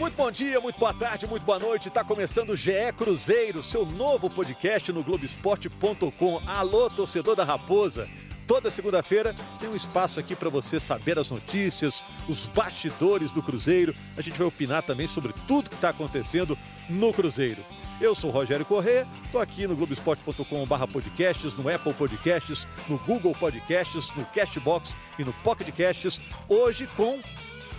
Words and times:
Muito 0.00 0.16
bom 0.16 0.30
dia, 0.30 0.58
muito 0.62 0.78
boa 0.78 0.94
tarde, 0.94 1.26
muito 1.26 1.44
boa 1.44 1.58
noite. 1.58 1.88
Está 1.88 2.02
começando 2.02 2.50
o 2.50 2.56
GE 2.56 2.72
Cruzeiro, 2.96 3.62
seu 3.62 3.84
novo 3.84 4.30
podcast 4.30 4.90
no 4.90 5.04
Globesport.com. 5.04 6.40
Alô, 6.46 6.88
torcedor 6.88 7.36
da 7.36 7.44
Raposa. 7.44 8.08
Toda 8.46 8.70
segunda-feira 8.70 9.36
tem 9.60 9.68
um 9.68 9.76
espaço 9.76 10.18
aqui 10.18 10.34
para 10.34 10.48
você 10.48 10.80
saber 10.80 11.18
as 11.18 11.28
notícias, 11.28 12.02
os 12.26 12.46
bastidores 12.46 13.30
do 13.30 13.42
Cruzeiro. 13.42 13.94
A 14.16 14.22
gente 14.22 14.38
vai 14.38 14.46
opinar 14.46 14.82
também 14.82 15.06
sobre 15.06 15.34
tudo 15.46 15.68
que 15.68 15.76
está 15.76 15.90
acontecendo 15.90 16.56
no 16.88 17.12
Cruzeiro. 17.12 17.62
Eu 18.00 18.14
sou 18.14 18.30
Rogério 18.30 18.64
Corrêa, 18.64 19.06
estou 19.26 19.38
aqui 19.38 19.66
no 19.66 19.76
Globesport.com.br 19.76 20.86
podcasts, 20.90 21.52
no 21.52 21.68
Apple 21.68 21.92
Podcasts, 21.92 22.66
no 22.88 22.96
Google 23.00 23.34
Podcasts, 23.34 24.10
no 24.16 24.24
Cashbox 24.24 24.96
e 25.18 25.24
no 25.24 25.32
Pocket 25.44 25.68
Casts. 25.76 26.22
Hoje 26.48 26.88
com 26.96 27.20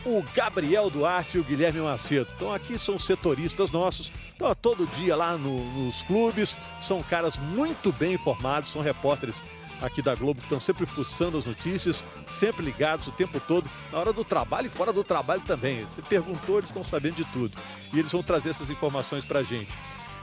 o 0.06 0.24
Gabriel 0.34 0.90
Duarte 0.90 1.38
e 1.38 1.40
o 1.40 1.44
Guilherme 1.44 1.80
Macedo. 1.80 2.28
Então 2.36 2.54
aqui 2.54 2.78
são 2.78 2.98
setoristas 2.98 3.72
nossos, 3.72 4.12
estão 4.30 4.54
todo 4.55 4.88
dia 4.96 5.16
lá 5.16 5.38
no, 5.38 5.64
nos 5.73 6.02
clubes, 6.04 6.58
são 6.80 7.04
caras 7.04 7.38
muito 7.38 7.92
bem 7.92 8.14
informados, 8.14 8.72
são 8.72 8.82
repórteres 8.82 9.44
aqui 9.82 10.02
da 10.02 10.14
Globo 10.14 10.40
que 10.40 10.45
estão 10.45 10.59
sempre 10.59 10.86
fuçando 10.86 11.38
as 11.38 11.45
notícias, 11.45 12.06
sempre 12.28 12.64
ligados 12.64 13.08
o 13.08 13.12
tempo 13.12 13.40
todo, 13.40 13.70
na 13.92 14.00
hora 14.00 14.14
do 14.14 14.23
trabalho 14.23 14.68
e 14.68 14.70
fora 14.70 14.94
do 14.94 15.04
trabalho 15.04 15.42
também. 15.42 15.84
Você 15.86 16.02
perguntou, 16.02 16.58
eles 16.58 16.70
estão 16.70 16.84
sabendo 16.84 17.16
de 17.16 17.26
tudo. 17.26 17.58
E 17.92 18.00
eles 18.00 18.12
vão 18.12 18.22
trazer 18.22 18.52
essas 18.52 18.70
informações 18.70 19.26
para 19.26 19.40
a 19.40 19.44
gente. 19.44 19.76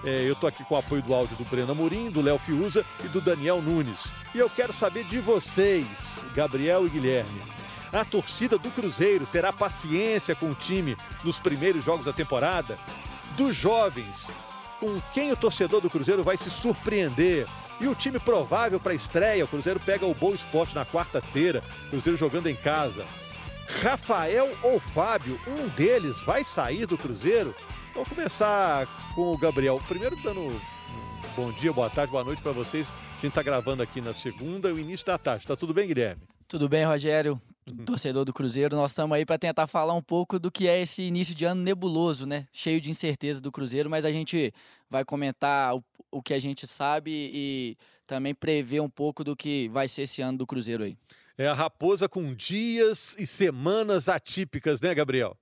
É, 0.04 0.22
eu 0.28 0.34
estou 0.34 0.48
aqui 0.48 0.62
com 0.64 0.76
o 0.76 0.78
apoio 0.78 1.02
do 1.02 1.12
áudio 1.12 1.36
do 1.36 1.44
Breno 1.44 1.72
Amorim, 1.72 2.08
do 2.08 2.20
Léo 2.20 2.38
Fiuza 2.38 2.84
e 3.04 3.08
do 3.08 3.20
Daniel 3.20 3.60
Nunes. 3.60 4.14
E 4.32 4.38
eu 4.38 4.48
quero 4.48 4.72
saber 4.72 5.04
de 5.04 5.18
vocês, 5.18 6.24
Gabriel 6.34 6.86
e 6.86 6.90
Guilherme. 6.90 7.42
A 7.92 8.04
torcida 8.04 8.58
do 8.58 8.70
Cruzeiro 8.70 9.26
terá 9.26 9.52
paciência 9.52 10.34
com 10.34 10.50
o 10.50 10.54
time 10.54 10.96
nos 11.24 11.40
primeiros 11.40 11.82
jogos 11.82 12.04
da 12.04 12.12
temporada? 12.12 12.78
Dos 13.36 13.56
jovens, 13.56 14.30
com 14.78 15.00
quem 15.14 15.32
o 15.32 15.36
torcedor 15.36 15.80
do 15.80 15.88
Cruzeiro 15.88 16.22
vai 16.22 16.36
se 16.36 16.50
surpreender? 16.50 17.46
E 17.80 17.86
o 17.86 17.94
time 17.94 18.18
provável 18.18 18.78
para 18.78 18.92
a 18.92 18.96
estreia? 18.96 19.44
O 19.44 19.48
Cruzeiro 19.48 19.80
pega 19.80 20.04
o 20.04 20.14
Boa 20.14 20.34
Esporte 20.34 20.74
na 20.74 20.84
quarta-feira, 20.84 21.62
Cruzeiro 21.88 22.18
jogando 22.18 22.48
em 22.48 22.56
casa. 22.56 23.06
Rafael 23.82 24.56
ou 24.62 24.80
Fábio, 24.80 25.40
um 25.46 25.68
deles 25.68 26.20
vai 26.22 26.42
sair 26.44 26.86
do 26.86 26.98
Cruzeiro? 26.98 27.54
Vamos 27.94 28.08
começar 28.08 28.86
com 29.14 29.32
o 29.32 29.38
Gabriel. 29.38 29.80
Primeiro 29.88 30.16
dando 30.22 30.60
bom 31.36 31.52
dia, 31.52 31.72
boa 31.72 31.88
tarde, 31.88 32.10
boa 32.10 32.24
noite 32.24 32.42
para 32.42 32.52
vocês. 32.52 32.92
A 32.92 33.14
gente 33.14 33.28
está 33.28 33.42
gravando 33.42 33.82
aqui 33.82 34.00
na 34.00 34.12
segunda, 34.12 34.74
o 34.74 34.78
início 34.78 35.06
da 35.06 35.16
tarde. 35.16 35.46
Tá 35.46 35.54
tudo 35.54 35.72
bem, 35.72 35.86
Guilherme? 35.86 36.22
Tudo 36.48 36.68
bem, 36.68 36.84
Rogério? 36.84 37.40
Uhum. 37.70 37.84
torcedor 37.84 38.24
do 38.24 38.32
Cruzeiro, 38.32 38.76
nós 38.76 38.90
estamos 38.90 39.16
aí 39.16 39.26
para 39.26 39.38
tentar 39.38 39.66
falar 39.66 39.94
um 39.94 40.02
pouco 40.02 40.38
do 40.38 40.50
que 40.50 40.66
é 40.66 40.80
esse 40.80 41.02
início 41.02 41.34
de 41.34 41.44
ano 41.44 41.62
nebuloso, 41.62 42.26
né? 42.26 42.46
Cheio 42.52 42.80
de 42.80 42.90
incerteza 42.90 43.40
do 43.40 43.52
Cruzeiro, 43.52 43.90
mas 43.90 44.04
a 44.04 44.12
gente 44.12 44.52
vai 44.88 45.04
comentar 45.04 45.76
o, 45.76 45.84
o 46.10 46.22
que 46.22 46.34
a 46.34 46.38
gente 46.38 46.66
sabe 46.66 47.10
e 47.32 47.76
também 48.06 48.34
prever 48.34 48.80
um 48.80 48.88
pouco 48.88 49.22
do 49.22 49.36
que 49.36 49.68
vai 49.68 49.86
ser 49.86 50.02
esse 50.02 50.22
ano 50.22 50.38
do 50.38 50.46
Cruzeiro 50.46 50.84
aí. 50.84 50.96
É 51.36 51.46
a 51.46 51.54
raposa 51.54 52.08
com 52.08 52.34
dias 52.34 53.14
e 53.18 53.26
semanas 53.26 54.08
atípicas, 54.08 54.80
né, 54.80 54.94
Gabriel? 54.94 55.36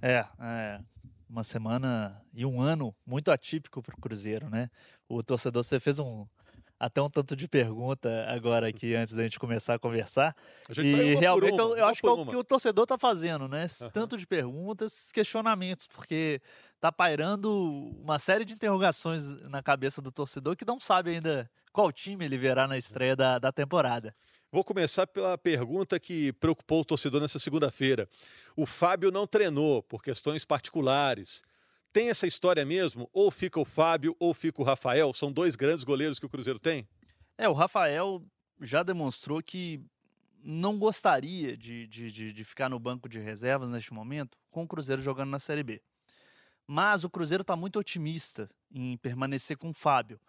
É, 0.00 0.24
é 0.40 0.80
uma 1.28 1.42
semana 1.42 2.22
e 2.32 2.46
um 2.46 2.60
ano 2.60 2.94
muito 3.04 3.30
atípico 3.30 3.82
para 3.82 3.94
o 3.94 4.00
Cruzeiro, 4.00 4.48
né? 4.48 4.70
O 5.08 5.22
torcedor, 5.22 5.64
você 5.64 5.80
fez 5.80 5.98
um, 5.98 6.26
até 6.84 7.00
um 7.00 7.08
tanto 7.08 7.34
de 7.34 7.48
pergunta 7.48 8.26
agora 8.28 8.68
aqui 8.68 8.94
antes 8.94 9.14
da 9.14 9.22
gente 9.22 9.38
começar 9.38 9.74
a 9.74 9.78
conversar. 9.78 10.36
A 10.68 10.82
e 10.82 11.14
realmente 11.14 11.58
eu, 11.58 11.76
eu 11.78 11.86
acho 11.86 12.02
que 12.02 12.06
é 12.06 12.10
o 12.10 12.26
que 12.26 12.36
o 12.36 12.44
torcedor 12.44 12.82
está 12.82 12.98
fazendo, 12.98 13.48
né? 13.48 13.66
Uhum. 13.80 13.90
Tanto 13.90 14.18
de 14.18 14.26
perguntas, 14.26 15.10
questionamentos, 15.10 15.86
porque 15.86 16.42
tá 16.78 16.92
pairando 16.92 17.50
uma 18.02 18.18
série 18.18 18.44
de 18.44 18.52
interrogações 18.52 19.34
na 19.48 19.62
cabeça 19.62 20.02
do 20.02 20.12
torcedor 20.12 20.54
que 20.56 20.66
não 20.66 20.78
sabe 20.78 21.12
ainda 21.12 21.50
qual 21.72 21.90
time 21.90 22.22
ele 22.22 22.36
verá 22.36 22.68
na 22.68 22.76
estreia 22.76 23.16
da, 23.16 23.38
da 23.38 23.50
temporada. 23.50 24.14
Vou 24.52 24.62
começar 24.62 25.06
pela 25.06 25.38
pergunta 25.38 25.98
que 25.98 26.34
preocupou 26.34 26.82
o 26.82 26.84
torcedor 26.84 27.18
nessa 27.18 27.38
segunda-feira. 27.38 28.06
O 28.54 28.66
Fábio 28.66 29.10
não 29.10 29.26
treinou 29.26 29.82
por 29.82 30.02
questões 30.02 30.44
particulares. 30.44 31.42
Tem 31.94 32.10
essa 32.10 32.26
história 32.26 32.66
mesmo? 32.66 33.08
Ou 33.12 33.30
fica 33.30 33.60
o 33.60 33.64
Fábio 33.64 34.16
ou 34.18 34.34
fica 34.34 34.60
o 34.60 34.64
Rafael? 34.64 35.14
São 35.14 35.30
dois 35.30 35.54
grandes 35.54 35.84
goleiros 35.84 36.18
que 36.18 36.26
o 36.26 36.28
Cruzeiro 36.28 36.58
tem? 36.58 36.88
É, 37.38 37.48
o 37.48 37.52
Rafael 37.52 38.20
já 38.60 38.82
demonstrou 38.82 39.40
que 39.40 39.80
não 40.42 40.76
gostaria 40.76 41.56
de, 41.56 41.86
de, 41.86 42.10
de, 42.10 42.32
de 42.32 42.44
ficar 42.44 42.68
no 42.68 42.80
banco 42.80 43.08
de 43.08 43.20
reservas 43.20 43.70
neste 43.70 43.94
momento 43.94 44.36
com 44.50 44.64
o 44.64 44.66
Cruzeiro 44.66 45.00
jogando 45.00 45.30
na 45.30 45.38
Série 45.38 45.62
B. 45.62 45.80
Mas 46.66 47.04
o 47.04 47.10
Cruzeiro 47.10 47.42
está 47.42 47.54
muito 47.54 47.78
otimista 47.78 48.50
em 48.72 48.96
permanecer 48.96 49.56
com 49.56 49.70
o 49.70 49.74
Fábio. 49.74 50.20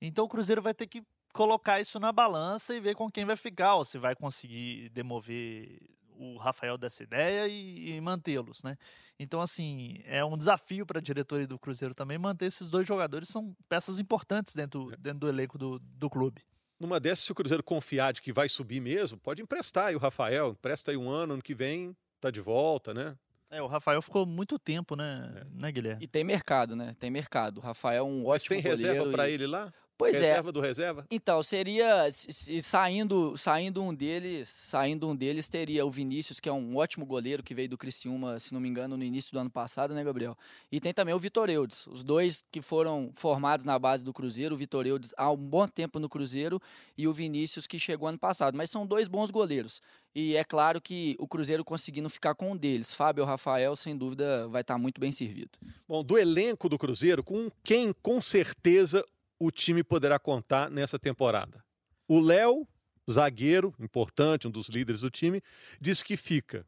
Então 0.00 0.24
o 0.24 0.28
Cruzeiro 0.28 0.60
vai 0.60 0.74
ter 0.74 0.88
que 0.88 1.00
colocar 1.32 1.80
isso 1.80 2.00
na 2.00 2.10
balança 2.10 2.74
e 2.74 2.80
ver 2.80 2.96
com 2.96 3.08
quem 3.08 3.24
vai 3.24 3.36
ficar, 3.36 3.76
ou 3.76 3.84
se 3.84 3.98
vai 3.98 4.16
conseguir 4.16 4.88
demover 4.88 5.78
o 6.16 6.36
Rafael 6.36 6.76
dessa 6.78 7.02
ideia 7.02 7.46
e, 7.48 7.90
e 7.90 8.00
mantê-los, 8.00 8.62
né? 8.62 8.76
Então, 9.18 9.40
assim, 9.40 10.00
é 10.04 10.24
um 10.24 10.36
desafio 10.36 10.84
para 10.84 10.98
a 10.98 11.02
diretoria 11.02 11.46
do 11.46 11.58
Cruzeiro 11.58 11.94
também 11.94 12.18
manter 12.18 12.46
esses 12.46 12.68
dois 12.68 12.86
jogadores, 12.86 13.28
são 13.28 13.56
peças 13.68 13.98
importantes 13.98 14.54
dentro, 14.54 14.92
é. 14.92 14.96
dentro 14.96 15.20
do 15.20 15.28
elenco 15.28 15.58
do, 15.58 15.78
do 15.78 16.10
clube. 16.10 16.42
Numa 16.78 16.98
dessas, 16.98 17.24
se 17.24 17.32
o 17.32 17.34
Cruzeiro 17.34 17.62
confiar 17.62 18.12
de 18.12 18.20
que 18.20 18.32
vai 18.32 18.48
subir 18.48 18.80
mesmo, 18.80 19.18
pode 19.18 19.40
emprestar 19.40 19.86
aí 19.86 19.96
o 19.96 19.98
Rafael, 19.98 20.50
empresta 20.50 20.90
aí 20.90 20.96
um 20.96 21.08
ano, 21.08 21.34
ano 21.34 21.42
que 21.42 21.54
vem 21.54 21.96
tá 22.20 22.30
de 22.30 22.40
volta, 22.40 22.92
né? 22.92 23.16
É, 23.50 23.62
o 23.62 23.66
Rafael 23.68 24.02
ficou 24.02 24.26
muito 24.26 24.58
tempo, 24.58 24.96
né, 24.96 25.32
é. 25.36 25.44
né 25.50 25.70
Guilherme? 25.70 26.02
E 26.02 26.08
tem 26.08 26.24
mercado, 26.24 26.74
né? 26.74 26.96
Tem 26.98 27.10
mercado. 27.10 27.58
O 27.58 27.60
Rafael 27.60 27.98
é 27.98 28.02
um 28.02 28.24
Mas 28.24 28.42
ótimo 28.42 28.56
tem 28.56 28.60
reserva 28.60 29.08
para 29.10 29.30
ele 29.30 29.46
lá? 29.46 29.72
Pois 29.96 30.14
reserva 30.14 30.26
é. 30.26 30.30
Reserva 30.30 30.52
do 30.52 30.60
reserva? 30.60 31.06
Então, 31.10 31.42
seria 31.42 32.10
se, 32.10 32.60
saindo, 32.62 33.36
saindo 33.36 33.82
um 33.82 33.94
deles, 33.94 34.48
saindo 34.48 35.08
um 35.08 35.14
deles 35.14 35.48
teria 35.48 35.86
o 35.86 35.90
Vinícius, 35.90 36.40
que 36.40 36.48
é 36.48 36.52
um 36.52 36.76
ótimo 36.76 37.06
goleiro 37.06 37.42
que 37.42 37.54
veio 37.54 37.68
do 37.68 37.78
Criciúma, 37.78 38.38
se 38.40 38.52
não 38.52 38.60
me 38.60 38.68
engano, 38.68 38.96
no 38.96 39.04
início 39.04 39.32
do 39.32 39.38
ano 39.38 39.50
passado, 39.50 39.94
né, 39.94 40.02
Gabriel? 40.02 40.36
E 40.70 40.80
tem 40.80 40.92
também 40.92 41.14
o 41.14 41.18
Vitor 41.18 41.48
Eudes, 41.48 41.86
os 41.86 42.02
dois 42.02 42.44
que 42.50 42.60
foram 42.60 43.12
formados 43.14 43.64
na 43.64 43.78
base 43.78 44.04
do 44.04 44.12
Cruzeiro, 44.12 44.54
o 44.54 44.58
Vitor 44.58 44.86
Eudes 44.86 45.14
há 45.16 45.30
um 45.30 45.36
bom 45.36 45.66
tempo 45.68 45.98
no 45.98 46.08
Cruzeiro 46.08 46.60
e 46.98 47.06
o 47.06 47.12
Vinícius 47.12 47.66
que 47.66 47.78
chegou 47.78 48.08
ano 48.08 48.18
passado, 48.18 48.56
mas 48.56 48.70
são 48.70 48.86
dois 48.86 49.06
bons 49.06 49.30
goleiros. 49.30 49.80
E 50.14 50.36
é 50.36 50.44
claro 50.44 50.80
que 50.80 51.16
o 51.18 51.26
Cruzeiro 51.26 51.64
conseguindo 51.64 52.08
ficar 52.08 52.34
com 52.34 52.52
um 52.52 52.56
deles, 52.56 52.94
Fábio 52.94 53.24
Rafael, 53.24 53.74
sem 53.74 53.96
dúvida 53.96 54.46
vai 54.48 54.60
estar 54.60 54.78
muito 54.78 55.00
bem 55.00 55.10
servido. 55.10 55.50
Bom, 55.88 56.04
do 56.04 56.16
elenco 56.16 56.68
do 56.68 56.78
Cruzeiro, 56.78 57.22
com 57.22 57.50
quem 57.64 57.92
com 58.00 58.22
certeza 58.22 59.04
o 59.38 59.50
time 59.50 59.82
poderá 59.82 60.18
contar 60.18 60.70
nessa 60.70 60.98
temporada. 60.98 61.64
O 62.08 62.20
Léo, 62.20 62.66
zagueiro, 63.10 63.74
importante, 63.78 64.46
um 64.46 64.50
dos 64.50 64.68
líderes 64.68 65.00
do 65.00 65.10
time, 65.10 65.42
diz 65.80 66.02
que 66.02 66.16
fica. 66.16 66.66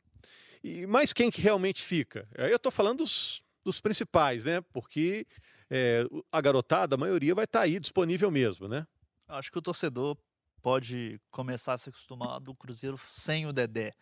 E, 0.62 0.86
mas 0.86 1.12
quem 1.12 1.30
que 1.30 1.40
realmente 1.40 1.82
fica? 1.82 2.28
Eu 2.34 2.56
estou 2.56 2.72
falando 2.72 2.98
dos, 2.98 3.42
dos, 3.64 3.80
principais, 3.80 4.44
né? 4.44 4.60
Porque 4.72 5.26
é, 5.70 6.04
a 6.32 6.40
garotada, 6.40 6.94
a 6.94 6.98
maioria, 6.98 7.34
vai 7.34 7.44
estar 7.44 7.60
tá 7.60 7.64
aí 7.64 7.78
disponível 7.78 8.30
mesmo, 8.30 8.66
né? 8.66 8.86
Acho 9.28 9.50
que 9.50 9.58
o 9.58 9.62
torcedor 9.62 10.16
pode 10.62 11.20
começar 11.30 11.74
a 11.74 11.78
se 11.78 11.88
acostumar 11.88 12.40
do 12.40 12.54
Cruzeiro 12.54 12.98
sem 12.98 13.46
o 13.46 13.52
Dedé. 13.52 13.92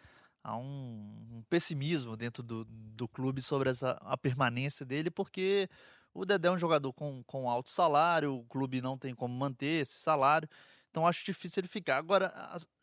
Há 0.43 0.57
um, 0.57 1.27
um 1.33 1.43
pessimismo 1.49 2.17
dentro 2.17 2.43
do, 2.43 2.65
do 2.65 3.09
clube 3.09 3.43
sobre 3.43 3.71
essa, 3.71 3.93
a 4.03 4.17
permanência 4.17 4.85
dele, 4.85 5.11
porque 5.11 5.69
o 6.15 6.25
Dedé 6.25 6.49
é 6.49 6.51
um 6.51 6.59
jogador 6.59 6.93
com, 6.93 7.23
com 7.25 7.51
alto 7.51 7.71
salário, 7.71 8.37
o 8.37 8.45
clube 8.45 8.81
não 8.81 8.97
tem 8.97 9.15
como 9.15 9.35
manter 9.35 9.83
esse 9.83 9.95
salário, 9.95 10.49
então 10.89 11.07
acho 11.07 11.25
difícil 11.25 11.61
ele 11.61 11.69
ficar. 11.69 11.97
Agora, 11.97 12.33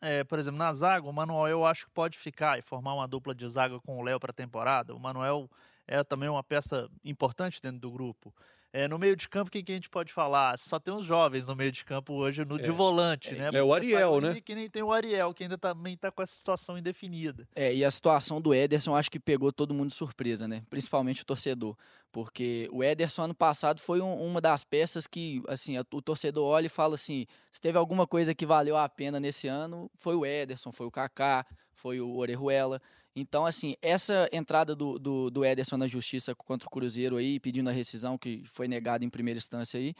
é, 0.00 0.22
por 0.22 0.38
exemplo, 0.38 0.58
na 0.58 0.72
zaga, 0.72 1.08
o 1.08 1.12
Manuel 1.12 1.48
eu 1.48 1.66
acho 1.66 1.86
que 1.86 1.92
pode 1.92 2.18
ficar 2.18 2.58
e 2.58 2.62
formar 2.62 2.94
uma 2.94 3.08
dupla 3.08 3.34
de 3.34 3.48
zaga 3.48 3.80
com 3.80 3.98
o 3.98 4.02
Léo 4.02 4.20
para 4.20 4.30
a 4.30 4.34
temporada. 4.34 4.94
O 4.94 5.00
Manuel 5.00 5.48
é 5.86 6.02
também 6.04 6.28
uma 6.28 6.42
peça 6.42 6.88
importante 7.04 7.60
dentro 7.60 7.80
do 7.80 7.90
grupo. 7.90 8.34
É, 8.74 8.88
no 8.88 8.98
meio 8.98 9.14
de 9.14 9.28
campo, 9.28 9.50
quem 9.50 9.62
que 9.62 9.70
a 9.70 9.74
gente 9.74 9.90
pode 9.90 10.14
falar? 10.14 10.58
Só 10.58 10.78
tem 10.78 10.94
os 10.94 11.04
jovens 11.04 11.46
no 11.46 11.54
meio 11.54 11.70
de 11.70 11.84
campo 11.84 12.14
hoje, 12.14 12.42
no, 12.42 12.56
é, 12.56 12.62
de 12.62 12.70
volante, 12.70 13.28
é, 13.28 13.34
né? 13.34 13.50
É 13.52 13.62
o 13.62 13.74
Ariel, 13.74 14.18
né? 14.18 14.40
Que 14.40 14.54
nem 14.54 14.66
tem 14.66 14.82
o 14.82 14.90
Ariel, 14.90 15.34
que 15.34 15.42
ainda 15.42 15.58
também 15.58 15.92
está 15.92 16.10
com 16.10 16.22
essa 16.22 16.34
situação 16.34 16.78
indefinida. 16.78 17.46
É, 17.54 17.74
e 17.74 17.84
a 17.84 17.90
situação 17.90 18.40
do 18.40 18.54
Ederson 18.54 18.96
acho 18.96 19.10
que 19.10 19.20
pegou 19.20 19.52
todo 19.52 19.74
mundo 19.74 19.90
de 19.90 19.94
surpresa, 19.94 20.48
né? 20.48 20.62
Principalmente 20.70 21.20
o 21.20 21.26
torcedor. 21.26 21.76
Porque 22.10 22.66
o 22.72 22.82
Ederson 22.82 23.24
ano 23.24 23.34
passado 23.34 23.78
foi 23.78 24.00
um, 24.00 24.14
uma 24.14 24.40
das 24.40 24.64
peças 24.64 25.06
que, 25.06 25.42
assim, 25.48 25.76
o 25.78 26.00
torcedor 26.00 26.46
olha 26.46 26.64
e 26.64 26.70
fala 26.70 26.94
assim: 26.94 27.26
se 27.52 27.60
teve 27.60 27.76
alguma 27.76 28.06
coisa 28.06 28.34
que 28.34 28.46
valeu 28.46 28.78
a 28.78 28.88
pena 28.88 29.20
nesse 29.20 29.48
ano, 29.48 29.90
foi 29.98 30.14
o 30.16 30.24
Ederson, 30.24 30.72
foi 30.72 30.86
o 30.86 30.90
Kaká, 30.90 31.44
foi 31.74 32.00
o 32.00 32.16
Orejuela. 32.16 32.80
Então, 33.14 33.44
assim, 33.44 33.76
essa 33.82 34.28
entrada 34.32 34.74
do, 34.74 34.98
do, 34.98 35.30
do 35.30 35.44
Ederson 35.44 35.76
na 35.76 35.86
justiça 35.86 36.34
contra 36.34 36.66
o 36.66 36.70
Cruzeiro 36.70 37.16
aí, 37.16 37.38
pedindo 37.38 37.68
a 37.68 37.72
rescisão, 37.72 38.16
que 38.16 38.42
foi 38.46 38.66
negada 38.66 39.04
em 39.04 39.10
primeira 39.10 39.38
instância 39.38 39.78
aí, 39.78 39.94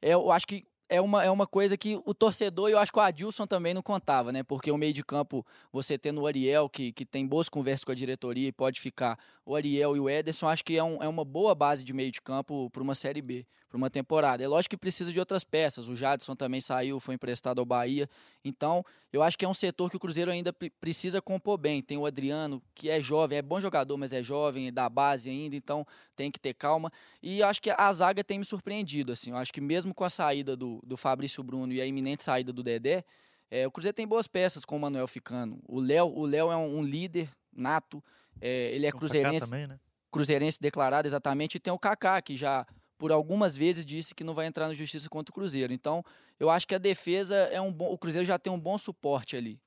eu 0.00 0.30
acho 0.30 0.46
que 0.46 0.64
é 0.92 1.00
uma, 1.00 1.24
é 1.24 1.30
uma 1.30 1.46
coisa 1.46 1.74
que 1.74 1.98
o 2.04 2.12
torcedor, 2.12 2.68
eu 2.68 2.78
acho 2.78 2.92
que 2.92 2.98
o 2.98 3.02
Adilson 3.02 3.46
também 3.46 3.72
não 3.72 3.80
contava, 3.80 4.30
né? 4.30 4.42
Porque 4.42 4.70
o 4.70 4.76
meio 4.76 4.92
de 4.92 5.02
campo, 5.02 5.44
você 5.72 5.96
tendo 5.96 6.20
o 6.20 6.26
Ariel, 6.26 6.68
que, 6.68 6.92
que 6.92 7.06
tem 7.06 7.26
boas 7.26 7.48
conversas 7.48 7.82
com 7.82 7.92
a 7.92 7.94
diretoria 7.94 8.48
e 8.48 8.52
pode 8.52 8.78
ficar, 8.78 9.18
o 9.44 9.56
Ariel 9.56 9.96
e 9.96 10.00
o 10.00 10.08
Ederson, 10.08 10.48
acho 10.48 10.64
que 10.64 10.76
é, 10.76 10.84
um, 10.84 11.02
é 11.02 11.08
uma 11.08 11.24
boa 11.24 11.54
base 11.54 11.84
de 11.84 11.92
meio 11.92 12.10
de 12.10 12.20
campo 12.20 12.70
para 12.70 12.82
uma 12.82 12.94
Série 12.94 13.20
B, 13.20 13.44
para 13.68 13.76
uma 13.76 13.90
temporada. 13.90 14.42
É 14.42 14.46
lógico 14.46 14.70
que 14.70 14.76
precisa 14.76 15.12
de 15.12 15.18
outras 15.18 15.42
peças, 15.42 15.88
o 15.88 15.96
Jadson 15.96 16.36
também 16.36 16.60
saiu, 16.60 17.00
foi 17.00 17.16
emprestado 17.16 17.58
ao 17.58 17.64
Bahia. 17.64 18.08
Então, 18.44 18.84
eu 19.12 19.22
acho 19.22 19.36
que 19.36 19.44
é 19.44 19.48
um 19.48 19.54
setor 19.54 19.90
que 19.90 19.96
o 19.96 20.00
Cruzeiro 20.00 20.30
ainda 20.30 20.54
precisa 20.80 21.20
compor 21.20 21.58
bem. 21.58 21.82
Tem 21.82 21.98
o 21.98 22.06
Adriano, 22.06 22.62
que 22.74 22.88
é 22.88 23.00
jovem, 23.00 23.38
é 23.38 23.42
bom 23.42 23.60
jogador, 23.60 23.96
mas 23.96 24.12
é 24.12 24.22
jovem, 24.22 24.68
é 24.68 24.70
da 24.70 24.88
base 24.88 25.28
ainda, 25.28 25.56
então 25.56 25.84
tem 26.14 26.30
que 26.30 26.38
ter 26.38 26.54
calma. 26.54 26.92
E 27.22 27.42
acho 27.42 27.60
que 27.60 27.70
a 27.70 27.92
zaga 27.92 28.22
tem 28.22 28.38
me 28.38 28.44
surpreendido, 28.44 29.10
assim. 29.10 29.30
Eu 29.30 29.36
acho 29.36 29.52
que 29.52 29.60
mesmo 29.60 29.92
com 29.92 30.04
a 30.04 30.10
saída 30.10 30.56
do, 30.56 30.80
do 30.84 30.96
Fabrício 30.96 31.42
Bruno 31.42 31.72
e 31.72 31.80
a 31.80 31.86
iminente 31.86 32.22
saída 32.22 32.52
do 32.52 32.62
Dedé, 32.62 33.04
é, 33.50 33.66
o 33.66 33.70
Cruzeiro 33.70 33.94
tem 33.94 34.06
boas 34.06 34.26
peças 34.26 34.64
com 34.64 34.76
o 34.76 34.80
Manuel 34.80 35.06
Ficando. 35.06 35.58
O 35.68 35.78
Léo, 35.78 36.06
o 36.06 36.24
Léo 36.24 36.50
é 36.50 36.56
um, 36.56 36.78
um 36.78 36.82
líder 36.82 37.28
nato, 37.54 38.02
é, 38.40 38.74
ele 38.74 38.86
é 38.86 38.92
cruzeirense, 38.92 39.46
também, 39.46 39.66
né? 39.66 39.78
cruzeirense 40.10 40.58
declarado 40.60 41.06
exatamente, 41.06 41.56
e 41.56 41.60
tem 41.60 41.72
o 41.72 41.78
Kaká, 41.78 42.20
que 42.20 42.36
já 42.36 42.66
por 42.98 43.10
algumas 43.10 43.56
vezes 43.56 43.84
disse 43.84 44.14
que 44.14 44.22
não 44.22 44.32
vai 44.34 44.46
entrar 44.46 44.68
na 44.68 44.74
justiça 44.74 45.08
contra 45.08 45.32
o 45.32 45.34
Cruzeiro. 45.34 45.72
Então, 45.72 46.04
eu 46.38 46.48
acho 46.48 46.68
que 46.68 46.74
a 46.74 46.78
defesa 46.78 47.34
é 47.34 47.60
um 47.60 47.72
bom, 47.72 47.90
o 47.90 47.98
Cruzeiro 47.98 48.24
já 48.24 48.38
tem 48.38 48.52
um 48.52 48.60
bom 48.60 48.78
suporte 48.78 49.36
ali. 49.36 49.60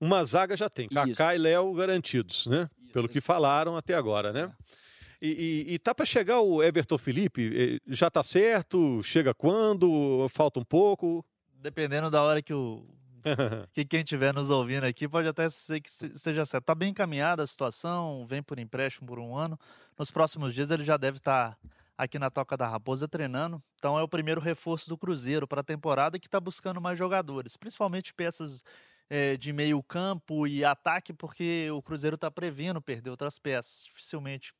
Uma 0.00 0.24
zaga 0.24 0.56
já 0.56 0.70
tem, 0.70 0.88
Kaká 0.88 1.34
e 1.34 1.38
Léo 1.38 1.74
garantidos, 1.74 2.46
né? 2.46 2.70
Isso. 2.78 2.92
Pelo 2.92 3.08
que 3.08 3.20
falaram 3.20 3.76
até 3.76 3.94
agora, 3.94 4.32
né? 4.32 4.42
É. 4.42 4.78
E, 5.20 5.66
e, 5.68 5.74
e 5.74 5.78
tá 5.78 5.94
para 5.94 6.06
chegar 6.06 6.40
o 6.40 6.62
Everton 6.62 6.96
Felipe? 6.96 7.80
Já 7.88 8.08
tá 8.08 8.22
certo? 8.22 9.02
Chega 9.02 9.34
quando? 9.34 10.28
Falta 10.28 10.60
um 10.60 10.64
pouco? 10.64 11.24
Dependendo 11.60 12.08
da 12.08 12.22
hora 12.22 12.40
que 12.40 12.54
o 12.54 12.86
que 13.72 13.84
quem 13.84 14.00
estiver 14.00 14.32
nos 14.34 14.50
ouvindo 14.50 14.84
aqui 14.84 15.08
pode 15.08 15.28
até 15.28 15.48
ser 15.48 15.80
que 15.80 15.90
seja 15.90 16.44
certo. 16.46 16.64
Tá 16.64 16.74
bem 16.74 16.90
encaminhada 16.90 17.42
a 17.42 17.46
situação, 17.46 18.26
vem 18.26 18.42
por 18.42 18.58
empréstimo 18.58 19.06
por 19.06 19.18
um 19.18 19.36
ano. 19.36 19.58
Nos 19.98 20.10
próximos 20.10 20.54
dias 20.54 20.70
ele 20.70 20.84
já 20.84 20.96
deve 20.96 21.18
estar 21.18 21.52
tá 21.52 21.58
aqui 21.96 22.18
na 22.18 22.30
Toca 22.30 22.56
da 22.56 22.68
Raposa 22.68 23.08
treinando. 23.08 23.62
Então 23.78 23.98
é 23.98 24.02
o 24.02 24.08
primeiro 24.08 24.40
reforço 24.40 24.88
do 24.88 24.96
Cruzeiro 24.96 25.46
para 25.46 25.60
a 25.60 25.64
temporada 25.64 26.18
que 26.18 26.26
está 26.26 26.40
buscando 26.40 26.80
mais 26.80 26.98
jogadores, 26.98 27.56
principalmente 27.56 28.14
peças 28.14 28.64
é, 29.10 29.36
de 29.36 29.52
meio 29.52 29.82
campo 29.82 30.46
e 30.46 30.64
ataque, 30.64 31.12
porque 31.12 31.68
o 31.72 31.82
Cruzeiro 31.82 32.14
está 32.14 32.30
prevendo 32.30 32.80
perder 32.80 33.10
outras 33.10 33.38
peças. 33.38 33.84
Dificilmente 33.86 34.54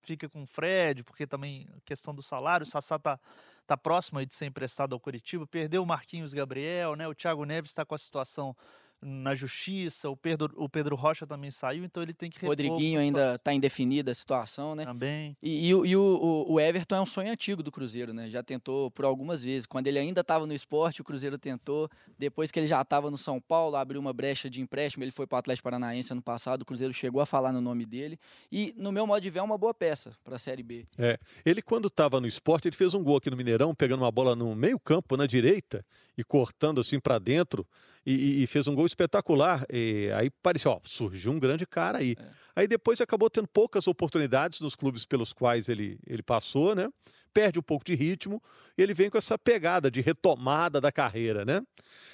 fica 0.00 0.28
com 0.28 0.42
o 0.42 0.46
Fred, 0.46 1.02
porque 1.02 1.26
também 1.26 1.66
questão 1.84 2.14
do 2.14 2.22
salário, 2.22 2.66
o 2.66 2.68
Sassá 2.68 2.98
tá, 2.98 3.18
tá 3.66 3.76
próximo 3.76 4.24
de 4.26 4.34
ser 4.34 4.46
emprestado 4.46 4.94
ao 4.94 5.00
Curitiba, 5.00 5.46
perdeu 5.46 5.82
o 5.82 5.86
Marquinhos 5.86 6.34
Gabriel, 6.34 6.94
né? 6.96 7.08
O 7.08 7.14
Thiago 7.14 7.44
Neves 7.44 7.70
está 7.70 7.84
com 7.84 7.94
a 7.94 7.98
situação 7.98 8.56
na 9.04 9.34
justiça, 9.34 10.08
o 10.08 10.16
Pedro, 10.16 10.50
o 10.56 10.66
Pedro 10.66 10.96
Rocha 10.96 11.26
também 11.26 11.50
saiu, 11.50 11.84
então 11.84 12.02
ele 12.02 12.14
tem 12.14 12.30
que 12.30 12.38
repor. 12.38 12.50
Rodriguinho 12.50 12.98
ainda 12.98 13.34
está 13.34 13.52
indefinida 13.52 14.10
a 14.10 14.14
situação, 14.14 14.74
né? 14.74 14.84
Também. 14.86 15.36
E, 15.42 15.66
e, 15.66 15.68
e 15.68 15.96
o, 15.96 16.46
o, 16.48 16.58
Everton 16.58 16.96
é 16.96 17.00
um 17.02 17.06
sonho 17.06 17.30
antigo 17.30 17.62
do 17.62 17.70
Cruzeiro, 17.70 18.14
né? 18.14 18.30
Já 18.30 18.42
tentou 18.42 18.90
por 18.90 19.04
algumas 19.04 19.44
vezes. 19.44 19.66
Quando 19.66 19.88
ele 19.88 19.98
ainda 19.98 20.22
estava 20.22 20.46
no 20.46 20.54
esporte, 20.54 21.02
o 21.02 21.04
Cruzeiro 21.04 21.36
tentou. 21.36 21.90
Depois 22.18 22.50
que 22.50 22.58
ele 22.58 22.66
já 22.66 22.80
estava 22.80 23.10
no 23.10 23.18
São 23.18 23.38
Paulo, 23.40 23.76
abriu 23.76 24.00
uma 24.00 24.12
brecha 24.12 24.48
de 24.48 24.62
empréstimo, 24.62 25.04
ele 25.04 25.10
foi 25.10 25.26
para 25.26 25.36
o 25.36 25.38
Atlético 25.40 25.64
Paranaense 25.64 26.12
ano 26.12 26.22
passado, 26.22 26.62
o 26.62 26.64
Cruzeiro 26.64 26.94
chegou 26.94 27.20
a 27.20 27.26
falar 27.26 27.52
no 27.52 27.60
nome 27.60 27.84
dele. 27.84 28.18
E, 28.50 28.74
no 28.76 28.90
meu 28.90 29.06
modo 29.06 29.20
de 29.20 29.28
ver, 29.28 29.40
é 29.40 29.42
uma 29.42 29.58
boa 29.58 29.74
peça 29.74 30.12
para 30.24 30.36
a 30.36 30.38
Série 30.38 30.62
B. 30.62 30.86
É. 30.96 31.18
Ele, 31.44 31.60
quando 31.60 31.88
estava 31.88 32.20
no 32.20 32.26
esporte, 32.26 32.68
ele 32.68 32.76
fez 32.76 32.94
um 32.94 33.02
gol 33.02 33.18
aqui 33.18 33.28
no 33.28 33.36
Mineirão, 33.36 33.74
pegando 33.74 34.00
uma 34.00 34.10
bola 34.10 34.34
no 34.34 34.54
meio 34.54 34.78
campo, 34.80 35.14
na 35.16 35.26
direita, 35.26 35.84
e 36.16 36.24
cortando 36.24 36.80
assim 36.80 36.98
para 36.98 37.18
dentro 37.18 37.66
e, 38.06 38.42
e, 38.42 38.46
fez 38.46 38.68
um 38.68 38.74
gol 38.74 38.86
espetacular. 38.86 39.64
E 39.70 40.10
aí 40.14 40.30
parecia, 40.30 40.70
ó, 40.70 40.80
surgiu 40.84 41.32
um 41.32 41.38
grande 41.38 41.66
cara 41.66 41.98
aí. 41.98 42.14
É. 42.18 42.30
Aí 42.56 42.68
depois 42.68 43.00
acabou 43.00 43.30
tendo 43.30 43.48
poucas 43.48 43.88
oportunidades 43.88 44.60
nos 44.60 44.74
clubes 44.74 45.04
pelos 45.04 45.32
quais 45.32 45.68
ele, 45.68 45.98
ele 46.06 46.22
passou, 46.22 46.74
né? 46.74 46.88
Perde 47.32 47.58
um 47.58 47.62
pouco 47.62 47.84
de 47.84 47.94
ritmo 47.94 48.42
e 48.78 48.82
ele 48.82 48.94
vem 48.94 49.10
com 49.10 49.18
essa 49.18 49.38
pegada 49.38 49.90
de 49.90 50.00
retomada 50.00 50.80
da 50.80 50.92
carreira, 50.92 51.44
né? 51.44 51.62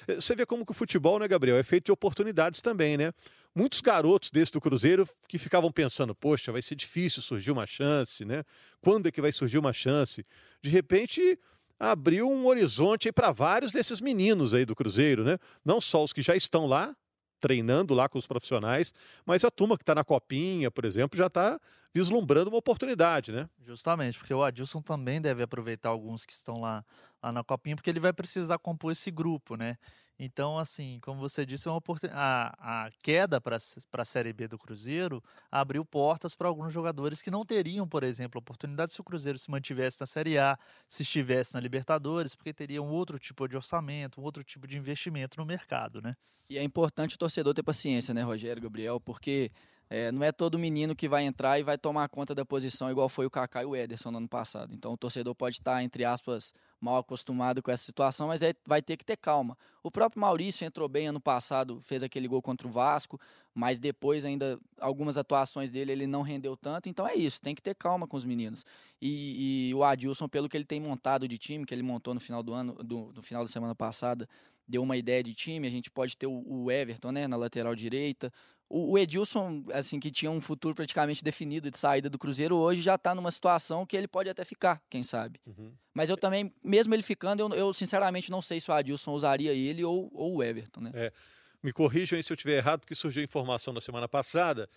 Eh, 0.07 0.15
você 0.15 0.35
vê 0.35 0.47
como 0.47 0.65
que 0.65 0.71
o 0.71 0.75
futebol, 0.75 1.19
né, 1.19 1.29
Gabriel, 1.29 1.57
é 1.57 1.63
feito 1.63 1.87
de 1.87 1.93
oportunidades 1.93 2.63
também, 2.63 2.97
né? 2.97 3.13
Muitos 3.55 3.81
garotos 3.81 4.31
desse 4.31 4.53
do 4.53 4.61
Cruzeiro 4.61 5.09
que 5.29 5.39
ficavam 5.39 5.71
pensando, 5.73 6.15
poxa, 6.15 6.53
vai 6.53 6.63
ser 6.63 6.77
difícil 6.77 7.21
surgir 7.21 7.51
uma 7.51 7.67
chance, 7.67 8.25
né? 8.25 8.45
Quando 8.81 9.09
é 9.09 9.11
que 9.11 9.21
vai 9.21 9.33
surgir 9.33 9.59
uma 9.59 9.73
chance? 9.73 10.25
De 10.63 10.71
repente, 10.71 11.39
abriu 11.81 12.31
um 12.31 12.47
horizonte 12.47 13.11
para 13.11 13.33
vários 13.33 13.73
desses 13.73 14.03
meninos 14.03 14.53
aí 14.53 14.67
do 14.67 14.77
Cruzeiro, 14.77 15.25
né? 15.25 15.39
Não 15.65 15.81
só 15.81 16.05
os 16.05 16.13
que 16.13 16.21
já 16.21 16.37
estão 16.37 16.67
lá, 16.67 16.95
treinando 17.41 17.95
lá 17.95 18.07
com 18.07 18.19
os 18.19 18.27
profissionais, 18.27 18.93
mas 19.25 19.43
a 19.43 19.51
turma 19.51 19.79
que 19.79 19.83
está 19.83 19.95
na 19.95 20.05
copinha, 20.05 20.71
por 20.71 20.85
exemplo, 20.85 21.17
já 21.17 21.27
está 21.27 21.59
vislumbrando 21.93 22.51
uma 22.51 22.59
oportunidade, 22.59 23.33
né? 23.33 23.49
Justamente, 23.65 24.19
porque 24.19 24.35
o 24.35 24.45
Adilson 24.45 24.83
também 24.83 25.23
deve 25.23 25.43
aproveitar 25.43 25.89
alguns 25.89 26.27
que 26.27 26.35
estão 26.35 26.61
lá, 26.61 26.85
lá 27.23 27.33
na 27.33 27.43
copinha, 27.43 27.75
porque 27.75 27.89
ele 27.89 27.99
vai 27.99 28.13
precisar 28.13 28.59
compor 28.59 28.93
esse 28.93 29.11
grupo, 29.11 29.57
né? 29.57 29.79
Então, 30.23 30.59
assim, 30.59 30.99
como 31.01 31.19
você 31.19 31.47
disse, 31.47 31.67
é 31.67 31.71
uma 31.71 31.83
a, 32.13 32.85
a 32.85 32.91
queda 33.03 33.41
para 33.41 33.57
a 33.57 34.05
Série 34.05 34.35
B 34.35 34.47
do 34.47 34.59
Cruzeiro 34.59 35.25
abriu 35.51 35.83
portas 35.83 36.35
para 36.35 36.47
alguns 36.47 36.75
jogadores 36.75 37.23
que 37.23 37.31
não 37.31 37.43
teriam, 37.43 37.89
por 37.89 38.03
exemplo, 38.03 38.39
oportunidade 38.39 38.93
se 38.93 39.01
o 39.01 39.05
Cruzeiro 39.05 39.39
se 39.39 39.51
mantivesse 39.51 39.99
na 39.99 40.07
Série 40.07 40.37
A, 40.37 40.59
se 40.87 41.05
estivesse 41.05 41.55
na 41.55 41.61
Libertadores, 41.61 42.35
porque 42.35 42.53
teria 42.53 42.83
um 42.83 42.91
outro 42.91 43.19
tipo 43.19 43.49
de 43.49 43.57
orçamento, 43.57 44.21
um 44.21 44.25
outro 44.25 44.45
tipo 44.45 44.67
de 44.67 44.77
investimento 44.77 45.39
no 45.39 45.47
mercado, 45.47 46.03
né? 46.03 46.15
E 46.51 46.59
é 46.59 46.63
importante 46.63 47.15
o 47.15 47.19
torcedor 47.19 47.55
ter 47.55 47.63
paciência, 47.63 48.13
né, 48.13 48.21
Rogério, 48.21 48.63
Gabriel, 48.63 49.01
porque 49.01 49.51
é, 49.93 50.13
não 50.13 50.23
é 50.23 50.31
todo 50.31 50.57
menino 50.57 50.95
que 50.95 51.09
vai 51.09 51.25
entrar 51.25 51.59
e 51.59 51.65
vai 51.65 51.77
tomar 51.77 52.09
conta 52.09 52.33
da 52.33 52.45
posição, 52.45 52.89
igual 52.93 53.09
foi 53.09 53.27
o 53.27 53.31
Kaká 53.31 53.65
e 53.65 53.67
o 53.67 53.75
Ederson 53.75 54.13
no 54.13 54.19
ano 54.19 54.29
passado. 54.29 54.73
Então 54.73 54.93
o 54.93 54.97
torcedor 54.97 55.35
pode 55.35 55.57
estar, 55.57 55.83
entre 55.83 56.05
aspas, 56.05 56.55
mal 56.81 56.99
acostumado 56.99 57.61
com 57.61 57.73
essa 57.73 57.85
situação, 57.85 58.29
mas 58.29 58.41
é, 58.41 58.55
vai 58.65 58.81
ter 58.81 58.97
que 58.97 59.05
ter 59.05 59.17
calma. 59.17 59.59
O 59.83 59.91
próprio 59.91 60.21
Maurício 60.21 60.65
entrou 60.65 60.89
bem 60.89 61.09
ano 61.09 61.21
passado, 61.21 61.81
fez 61.83 62.05
aquele 62.05 62.29
gol 62.29 62.41
contra 62.41 62.69
o 62.69 62.71
Vasco, 62.71 63.21
mas 63.53 63.81
depois 63.81 64.25
ainda 64.25 64.61
algumas 64.79 65.19
atuações 65.19 65.73
dele 65.73 65.91
ele 65.91 66.07
não 66.07 66.23
rendeu 66.23 66.57
tanto. 66.57 66.89
Então 66.89 67.05
é 67.05 67.17
isso, 67.17 67.43
tem 67.43 67.53
que 67.53 67.63
ter 67.63 67.75
calma 67.75 68.07
com 68.07 68.17
os 68.17 68.25
meninos. 68.25 68.65
E, 69.03 69.71
e 69.71 69.75
o 69.75 69.83
Adilson, 69.83 70.29
pelo 70.29 70.49
que 70.49 70.57
ele 70.57 70.65
tem 70.65 70.81
montado 70.81 71.27
de 71.27 71.37
time, 71.37 71.67
que 71.67 71.75
ele 71.75 71.83
montou 71.83 72.15
no 72.15 72.21
final 72.21 72.45
do 72.45 72.55
ano, 72.55 72.75
do, 72.75 73.13
no 73.13 73.23
final 73.23 73.43
da 73.43 73.49
semana 73.49 73.75
passada, 73.75 74.29
deu 74.69 74.85
uma 74.85 74.97
ideia 74.97 75.21
de 75.21 75.35
time. 75.35 75.67
A 75.67 75.71
gente 75.71 75.91
pode 75.91 76.17
ter 76.17 76.29
o, 76.29 76.45
o 76.47 76.71
Everton, 76.71 77.11
né, 77.11 77.27
na 77.27 77.37
lateral 77.37 77.75
direita, 77.75 78.33
o, 78.73 78.97
Edilson, 78.97 79.65
assim, 79.73 79.99
que 79.99 80.13
tinha 80.13 80.31
um 80.31 80.41
futuro 80.41 80.77
praticamente 80.77 81.25
definido 81.25 81.69
de 81.69 81.77
saída 81.77 82.09
do 82.09 82.17
Cruzeiro, 82.17 82.55
hoje 82.55 82.81
já 82.81 82.95
está 82.95 83.13
numa 83.17 83.33
situação 83.33 83.85
que 83.85 83.97
ele 83.97 84.07
pode 84.07 84.31
até 84.31 84.45
ficar, 84.45 84.81
quem 84.89 85.03
sabe. 85.03 85.41
Uhum. 85.45 85.75
Mas 85.93 86.09
eu 86.09 86.17
também, 86.17 86.55
mesmo 86.63 86.95
ele 86.95 87.03
ficando, 87.03 87.41
eu, 87.41 87.53
eu, 87.53 87.73
sinceramente 87.73 88.31
não 88.31 88.41
sei 88.41 88.61
se 88.61 88.71
o 88.71 88.75
Adilson 88.75 89.13
usaria 89.13 89.53
ele 89.53 89.85
ou, 89.85 90.09
ou 90.15 90.37
o 90.37 90.43
Everton, 90.43 90.83
né? 90.83 90.93
É. 90.95 91.13
Me 91.61 91.73
corrijam 91.73 92.23
se 92.23 92.33
eu 92.33 92.37
estiver 92.37 92.59
errado, 92.59 92.81
porque 92.81 92.95
surgiu 92.95 93.25
informação 93.25 93.75
na 93.75 93.81
semana 93.81 94.09
passada 94.09 94.69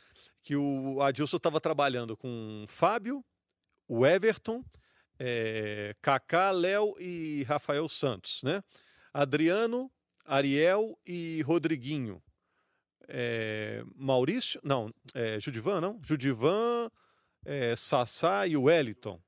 que 0.41 0.55
o 0.55 0.99
Adilson 0.99 1.37
estava 1.37 1.61
trabalhando 1.61 2.17
com 2.17 2.65
Fábio, 2.67 3.23
o 3.87 4.05
Everton, 4.05 4.65
é, 5.19 5.95
Kaká, 6.01 6.49
Léo 6.49 6.95
e 6.99 7.43
Rafael 7.43 7.87
Santos, 7.87 8.41
né? 8.43 8.63
Adriano, 9.13 9.89
Ariel 10.25 10.97
e 11.05 11.41
Rodriguinho 11.43 12.21
é, 13.07 13.83
Maurício, 13.95 14.59
não, 14.63 14.93
é, 15.13 15.39
Judivan, 15.39 15.81
não? 15.81 15.99
Judivan, 16.03 16.89
é, 17.45 17.75
Sassá 17.75 18.47
e 18.47 18.55
Wellington. 18.55 19.19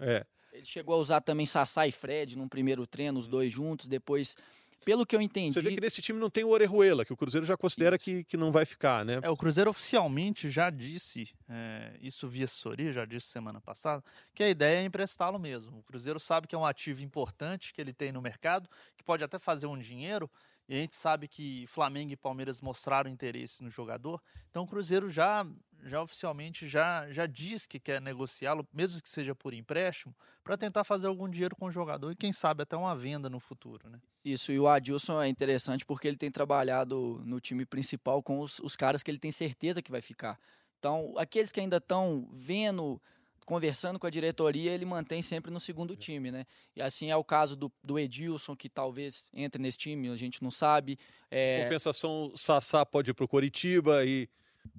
É. 0.00 0.26
Ele 0.52 0.64
chegou 0.64 0.94
a 0.94 0.98
usar 0.98 1.20
também 1.20 1.46
Sassá 1.46 1.86
e 1.86 1.92
Fred 1.92 2.36
num 2.36 2.48
primeiro 2.48 2.86
treino, 2.86 3.18
os 3.18 3.28
dois 3.28 3.52
juntos, 3.52 3.86
depois 3.86 4.36
pelo 4.84 5.04
que 5.04 5.14
eu 5.14 5.20
entendi. 5.20 5.52
Você 5.52 5.60
vê 5.60 5.74
que 5.74 5.80
nesse 5.80 6.00
time 6.00 6.18
não 6.18 6.30
tem 6.30 6.44
o 6.44 6.48
Orejuela, 6.48 7.04
que 7.04 7.12
o 7.12 7.16
Cruzeiro 7.16 7.46
já 7.46 7.56
considera 7.56 7.98
que, 7.98 8.24
que 8.24 8.36
não 8.36 8.50
vai 8.50 8.64
ficar, 8.64 9.04
né? 9.04 9.20
É, 9.22 9.30
o 9.30 9.36
Cruzeiro 9.36 9.70
oficialmente 9.70 10.48
já 10.48 10.70
disse, 10.70 11.34
é, 11.48 11.96
isso 12.00 12.28
via 12.28 12.44
assessoria, 12.44 12.92
já 12.92 13.04
disse 13.04 13.26
semana 13.26 13.60
passada, 13.60 14.02
que 14.34 14.42
a 14.42 14.48
ideia 14.48 14.80
é 14.80 14.84
emprestá-lo 14.84 15.38
mesmo. 15.38 15.78
O 15.78 15.82
Cruzeiro 15.82 16.18
sabe 16.18 16.46
que 16.46 16.54
é 16.54 16.58
um 16.58 16.66
ativo 16.66 17.02
importante 17.02 17.72
que 17.72 17.80
ele 17.80 17.92
tem 17.92 18.12
no 18.12 18.22
mercado, 18.22 18.68
que 18.96 19.04
pode 19.04 19.22
até 19.22 19.38
fazer 19.38 19.66
um 19.66 19.78
dinheiro, 19.78 20.30
e 20.68 20.74
a 20.74 20.80
gente 20.80 20.94
sabe 20.94 21.26
que 21.26 21.66
Flamengo 21.66 22.12
e 22.12 22.16
Palmeiras 22.16 22.60
mostraram 22.60 23.10
interesse 23.10 23.62
no 23.64 23.70
jogador. 23.70 24.20
Então 24.50 24.64
o 24.64 24.66
Cruzeiro 24.66 25.08
já, 25.08 25.46
já 25.84 26.02
oficialmente 26.02 26.68
já, 26.68 27.10
já 27.10 27.26
diz 27.26 27.66
que 27.66 27.80
quer 27.80 28.02
negociá-lo, 28.02 28.68
mesmo 28.72 29.00
que 29.00 29.08
seja 29.08 29.34
por 29.34 29.54
empréstimo, 29.54 30.14
para 30.44 30.58
tentar 30.58 30.84
fazer 30.84 31.06
algum 31.06 31.28
dinheiro 31.28 31.56
com 31.56 31.66
o 31.66 31.70
jogador 31.70 32.12
e 32.12 32.16
quem 32.16 32.32
sabe 32.32 32.62
até 32.62 32.76
uma 32.76 32.94
venda 32.94 33.30
no 33.30 33.40
futuro. 33.40 33.88
Né? 33.88 33.98
Isso, 34.22 34.52
e 34.52 34.60
o 34.60 34.68
Adilson 34.68 35.22
é 35.22 35.28
interessante 35.28 35.86
porque 35.86 36.06
ele 36.06 36.18
tem 36.18 36.30
trabalhado 36.30 37.22
no 37.24 37.40
time 37.40 37.64
principal 37.64 38.22
com 38.22 38.40
os, 38.40 38.58
os 38.58 38.76
caras 38.76 39.02
que 39.02 39.10
ele 39.10 39.18
tem 39.18 39.32
certeza 39.32 39.80
que 39.80 39.90
vai 39.90 40.02
ficar. 40.02 40.38
Então, 40.78 41.14
aqueles 41.16 41.50
que 41.50 41.60
ainda 41.60 41.78
estão 41.78 42.28
vendo 42.32 43.00
conversando 43.48 43.98
com 43.98 44.06
a 44.06 44.10
diretoria, 44.10 44.72
ele 44.72 44.84
mantém 44.84 45.22
sempre 45.22 45.50
no 45.50 45.58
segundo 45.58 45.96
time, 45.96 46.30
né? 46.30 46.44
E 46.76 46.82
assim 46.82 47.10
é 47.10 47.16
o 47.16 47.24
caso 47.24 47.56
do, 47.56 47.72
do 47.82 47.98
Edilson, 47.98 48.54
que 48.54 48.68
talvez 48.68 49.30
entre 49.32 49.60
nesse 49.60 49.78
time, 49.78 50.10
a 50.10 50.16
gente 50.16 50.42
não 50.42 50.50
sabe. 50.50 50.98
É... 51.30 51.64
Compensação, 51.64 52.26
o 52.26 52.36
Sassá 52.36 52.84
pode 52.84 53.10
ir 53.10 53.14
para 53.14 53.24
o 53.24 53.28
Coritiba 53.28 54.04
e 54.04 54.28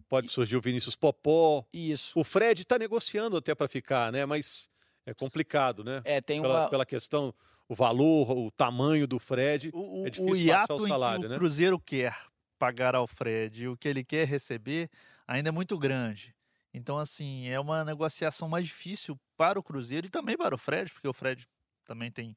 pode 0.08 0.30
surgir 0.30 0.56
o 0.56 0.62
Vinícius 0.62 0.96
Popó. 0.96 1.66
Isso. 1.74 2.14
O 2.16 2.24
Fred 2.24 2.62
está 2.62 2.78
negociando 2.78 3.38
até 3.38 3.56
para 3.56 3.68
ficar, 3.68 4.12
né? 4.12 4.24
Mas 4.24 4.70
é 5.04 5.16
complicado, 5.16 5.84
né? 5.84 6.04
É, 6.06 6.22
tem 6.22 6.40
pela, 6.40 6.62
uma... 6.62 6.70
pela 6.70 6.86
questão, 6.86 7.34
o 7.68 7.74
valor, 7.74 8.30
o 8.38 8.52
tamanho 8.52 9.08
do 9.08 9.18
Fred. 9.18 9.72
O, 9.74 10.06
é 10.06 10.12
difícil 10.12 10.32
o 10.32 10.36
hiato 10.36 10.76
o 10.76 10.88
salário, 10.88 11.24
que 11.24 11.28
né? 11.28 11.36
o 11.36 11.40
Cruzeiro 11.40 11.80
quer 11.80 12.16
pagar 12.60 12.94
ao 12.94 13.08
Fred 13.08 13.64
e 13.64 13.68
o 13.68 13.76
que 13.76 13.88
ele 13.88 14.04
quer 14.04 14.28
receber 14.28 14.92
ainda 15.28 15.50
é 15.50 15.52
muito 15.52 15.76
grande. 15.76 16.36
Então, 16.74 16.98
assim, 16.98 17.48
é 17.48 17.60
uma 17.60 17.84
negociação 17.84 18.48
mais 18.48 18.66
difícil 18.68 19.20
para 19.36 19.60
o 19.60 19.64
Cruzeiro 19.64 20.08
e 20.08 20.10
também 20.10 20.38
para 20.38 20.54
o 20.54 20.58
Fred, 20.58 20.94
porque 20.94 21.08
o 21.08 21.14
Fred 21.14 21.48
também 21.84 22.12
tem, 22.12 22.36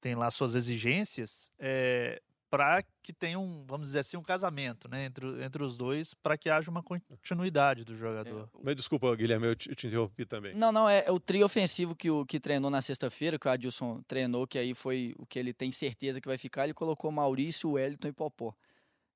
tem 0.00 0.14
lá 0.14 0.30
suas 0.30 0.54
exigências, 0.54 1.50
é, 1.58 2.20
para 2.50 2.84
que 3.02 3.12
tenha 3.12 3.36
um, 3.36 3.64
vamos 3.66 3.88
dizer 3.88 3.98
assim, 3.98 4.16
um 4.16 4.22
casamento 4.22 4.88
né, 4.88 5.06
entre, 5.06 5.42
entre 5.42 5.64
os 5.64 5.76
dois, 5.76 6.14
para 6.14 6.38
que 6.38 6.48
haja 6.48 6.70
uma 6.70 6.84
continuidade 6.84 7.84
do 7.84 7.96
jogador. 7.96 8.48
É, 8.54 8.58
Mas 8.62 8.76
desculpa, 8.76 9.12
Guilherme, 9.16 9.48
eu 9.48 9.56
te, 9.56 9.70
eu 9.70 9.74
te 9.74 9.88
interrompi 9.88 10.24
também. 10.24 10.54
Não, 10.54 10.70
não, 10.70 10.88
é, 10.88 11.04
é 11.06 11.10
o 11.10 11.18
trio 11.18 11.44
ofensivo 11.44 11.96
que, 11.96 12.08
o, 12.10 12.24
que 12.24 12.38
treinou 12.38 12.70
na 12.70 12.80
sexta-feira, 12.80 13.40
que 13.40 13.48
o 13.48 13.50
Adilson 13.50 14.02
treinou, 14.06 14.46
que 14.46 14.56
aí 14.56 14.72
foi 14.72 15.16
o 15.18 15.26
que 15.26 15.36
ele 15.36 15.52
tem 15.52 15.72
certeza 15.72 16.20
que 16.20 16.28
vai 16.28 16.38
ficar, 16.38 16.64
ele 16.64 16.74
colocou 16.74 17.10
Maurício, 17.10 17.72
Wellington 17.72 18.08
e 18.08 18.12
Popó. 18.12 18.54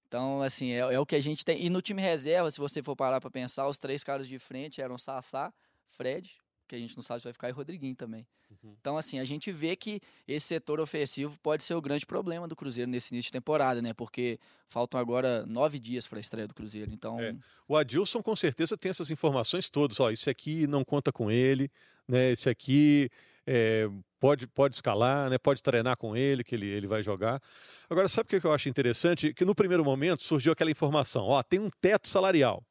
Então, 0.08 0.42
assim, 0.42 0.72
é, 0.72 0.78
é, 0.78 0.98
o 0.98 1.04
que 1.04 1.14
a 1.14 1.20
gente 1.20 1.44
tem. 1.44 1.62
E 1.62 1.68
no 1.68 1.82
time 1.82 2.00
reserva, 2.00 2.50
se 2.50 2.58
você 2.58 2.82
for 2.82 2.96
parar 2.96 3.20
para 3.20 3.30
pensar, 3.30 3.68
os 3.68 3.76
três 3.76 4.02
caras 4.02 4.26
de 4.26 4.38
frente 4.38 4.80
eram 4.80 4.96
Sassá, 4.96 5.52
Fred, 5.90 6.34
que 6.66 6.74
a 6.74 6.78
gente 6.78 6.96
não 6.96 7.02
sabe 7.02 7.20
se 7.20 7.24
vai 7.24 7.32
ficar, 7.32 7.48
e 7.50 7.52
Rodriguinho 7.52 7.94
também. 7.94 8.26
Uhum. 8.50 8.74
Então, 8.80 8.96
assim, 8.96 9.18
a 9.18 9.24
gente 9.24 9.52
vê 9.52 9.76
que 9.76 10.00
esse 10.26 10.46
setor 10.46 10.80
ofensivo 10.80 11.38
pode 11.42 11.62
ser 11.62 11.74
o 11.74 11.80
grande 11.82 12.06
problema 12.06 12.48
do 12.48 12.56
Cruzeiro 12.56 12.90
nesse 12.90 13.12
início 13.12 13.28
de 13.28 13.32
temporada, 13.32 13.82
né? 13.82 13.92
Porque 13.92 14.40
faltam 14.66 14.98
agora 14.98 15.44
nove 15.44 15.78
dias 15.78 16.06
para 16.06 16.18
a 16.18 16.20
estreia 16.20 16.48
do 16.48 16.54
Cruzeiro. 16.54 16.90
Então. 16.90 17.20
É. 17.20 17.36
O 17.68 17.76
Adilson 17.76 18.22
com 18.22 18.34
certeza 18.34 18.78
tem 18.78 18.88
essas 18.88 19.10
informações 19.10 19.68
todas. 19.68 20.00
Ó, 20.00 20.10
esse 20.10 20.30
aqui 20.30 20.66
não 20.66 20.82
conta 20.82 21.12
com 21.12 21.30
ele, 21.30 21.70
né? 22.06 22.30
Esse 22.32 22.48
aqui 22.48 23.10
é, 23.46 23.90
pode, 24.18 24.46
pode 24.46 24.74
escalar, 24.74 25.30
né? 25.30 25.38
pode 25.38 25.62
treinar 25.62 25.96
com 25.96 26.16
ele, 26.16 26.44
que 26.44 26.54
ele, 26.54 26.66
ele 26.66 26.86
vai 26.86 27.02
jogar. 27.02 27.40
Agora, 27.88 28.08
sabe 28.08 28.36
o 28.36 28.40
que 28.40 28.46
eu 28.46 28.52
acho 28.52 28.68
interessante? 28.68 29.32
Que 29.32 29.44
no 29.44 29.54
primeiro 29.54 29.84
momento 29.84 30.22
surgiu 30.22 30.52
aquela 30.52 30.70
informação: 30.70 31.26
ó, 31.26 31.42
tem 31.42 31.58
um 31.58 31.70
teto 31.80 32.08
salarial, 32.08 32.64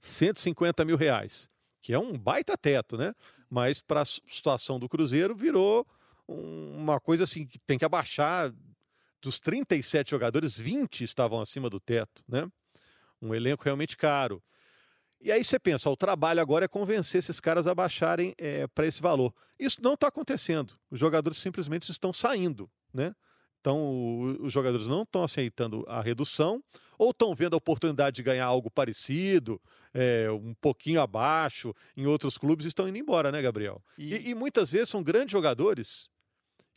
150 0.00 0.84
mil 0.84 0.96
reais, 0.96 1.48
que 1.80 1.92
é 1.92 1.98
um 1.98 2.18
baita 2.18 2.56
teto, 2.56 2.96
né? 2.96 3.14
Mas 3.48 3.80
para 3.80 4.02
a 4.02 4.04
situação 4.04 4.78
do 4.78 4.88
Cruzeiro 4.88 5.34
virou 5.34 5.86
um, 6.28 6.76
uma 6.76 6.98
coisa 6.98 7.24
assim 7.24 7.46
que 7.46 7.58
tem 7.58 7.78
que 7.78 7.84
abaixar. 7.84 8.52
Dos 9.20 9.40
37 9.40 10.10
jogadores, 10.10 10.58
20 10.58 11.02
estavam 11.02 11.40
acima 11.40 11.70
do 11.70 11.80
teto, 11.80 12.22
né? 12.28 12.46
Um 13.22 13.34
elenco 13.34 13.64
realmente 13.64 13.96
caro. 13.96 14.42
E 15.24 15.32
aí 15.32 15.42
você 15.42 15.58
pensa, 15.58 15.88
ó, 15.88 15.92
o 15.94 15.96
trabalho 15.96 16.38
agora 16.38 16.66
é 16.66 16.68
convencer 16.68 17.18
esses 17.18 17.40
caras 17.40 17.66
a 17.66 17.74
baixarem 17.74 18.34
é, 18.36 18.66
para 18.66 18.86
esse 18.86 19.00
valor. 19.00 19.34
Isso 19.58 19.78
não 19.80 19.94
está 19.94 20.08
acontecendo. 20.08 20.74
Os 20.90 21.00
jogadores 21.00 21.38
simplesmente 21.38 21.90
estão 21.90 22.12
saindo, 22.12 22.70
né? 22.92 23.14
Então, 23.58 23.78
o, 23.78 24.44
os 24.44 24.52
jogadores 24.52 24.86
não 24.86 25.00
estão 25.00 25.24
aceitando 25.24 25.82
a 25.88 26.02
redução 26.02 26.62
ou 26.98 27.10
estão 27.10 27.34
vendo 27.34 27.54
a 27.54 27.56
oportunidade 27.56 28.16
de 28.16 28.22
ganhar 28.22 28.44
algo 28.44 28.70
parecido, 28.70 29.58
é, 29.94 30.30
um 30.30 30.52
pouquinho 30.52 31.00
abaixo, 31.00 31.74
em 31.96 32.04
outros 32.04 32.36
clubes 32.36 32.66
e 32.66 32.68
estão 32.68 32.86
indo 32.86 32.98
embora, 32.98 33.32
né, 33.32 33.40
Gabriel? 33.40 33.82
E... 33.96 34.16
E, 34.16 34.28
e 34.28 34.34
muitas 34.34 34.72
vezes 34.72 34.90
são 34.90 35.02
grandes 35.02 35.32
jogadores 35.32 36.10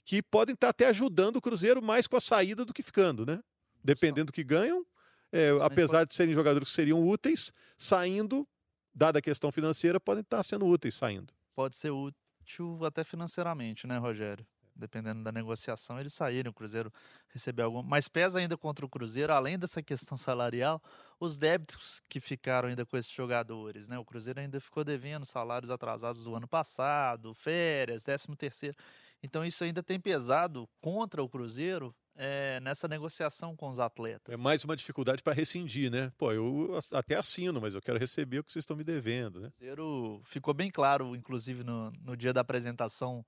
que 0.06 0.24
podem 0.24 0.54
estar 0.54 0.70
até 0.70 0.88
ajudando 0.88 1.36
o 1.36 1.42
Cruzeiro 1.42 1.82
mais 1.82 2.08
com 2.08 2.16
a 2.16 2.22
saída 2.22 2.64
do 2.64 2.74
que 2.74 2.82
ficando, 2.82 3.26
né? 3.26 3.42
Dependendo 3.84 4.28
do 4.28 4.34
que 4.34 4.46
ganham, 4.46 4.86
é, 5.32 5.50
apesar 5.62 6.06
de 6.06 6.14
serem 6.14 6.34
jogadores 6.34 6.70
que 6.70 6.76
seriam 6.76 7.06
úteis, 7.06 7.52
saindo, 7.78 8.48
dada 8.94 9.20
a 9.20 9.22
questão 9.22 9.52
financeira, 9.52 10.00
podem 10.00 10.22
estar 10.22 10.44
sendo 10.44 10.66
úteis 10.66 10.96
saindo. 10.96 11.34
Pode 11.56 11.76
ser 11.76 11.92
útil 11.92 12.84
até 12.86 13.04
financeiramente, 13.04 13.88
né, 13.88 13.98
Rogério? 13.98 14.46
Dependendo 14.76 15.24
da 15.24 15.32
negociação, 15.32 16.00
eles 16.00 16.14
saírem, 16.14 16.52
o 16.52 16.54
Cruzeiro 16.54 16.94
receber 17.30 17.64
algum. 17.64 17.82
Mas 17.82 18.08
pesa 18.08 18.38
ainda 18.38 18.56
contra 18.56 18.86
o 18.86 18.90
Cruzeiro, 18.90 19.34
além 19.34 19.58
dessa 19.58 19.82
questão 19.82 20.16
salarial, 20.16 20.80
os 21.20 21.40
débitos 21.40 22.00
que 22.08 22.20
ficaram 22.20 22.70
ainda 22.70 22.86
com 22.86 22.96
esses 22.96 23.12
jogadores, 23.12 23.90
né? 23.90 23.98
O 23.98 24.06
Cruzeiro 24.06 24.40
ainda 24.40 24.60
ficou 24.60 24.84
devendo 24.84 25.26
salários 25.26 25.72
atrasados 25.72 26.24
do 26.24 26.36
ano 26.36 26.48
passado, 26.48 27.34
férias, 27.34 28.04
décimo 28.04 28.36
terceiro. 28.36 28.78
Então 29.24 29.44
isso 29.44 29.64
ainda 29.64 29.82
tem 29.82 30.00
pesado 30.00 30.70
contra 30.80 31.24
o 31.24 31.30
Cruzeiro 31.30 31.96
é, 32.18 32.60
nessa 32.62 32.88
negociação 32.88 33.56
com 33.56 33.70
os 33.70 33.80
atletas. 33.80 34.34
É 34.34 34.42
mais 34.42 34.64
uma 34.64 34.76
dificuldade 34.76 35.22
para 35.22 35.34
rescindir, 35.34 35.92
né? 35.92 36.12
Pô, 36.18 36.32
eu 36.32 36.78
até 36.92 37.16
assino, 37.16 37.62
mas 37.62 37.76
eu 37.76 37.82
quero 37.82 38.00
receber 38.00 38.40
o 38.40 38.44
que 38.44 38.52
vocês 38.52 38.64
estão 38.64 38.76
me 38.76 38.84
devendo, 38.84 39.40
né? 39.40 39.52
Cruzeiro 39.52 40.20
ficou 40.24 40.54
bem 40.54 40.72
claro, 40.72 41.16
inclusive 41.16 41.64
no, 41.64 41.92
no 42.02 42.18
dia 42.18 42.34
da 42.34 42.42
apresentação, 42.42 43.24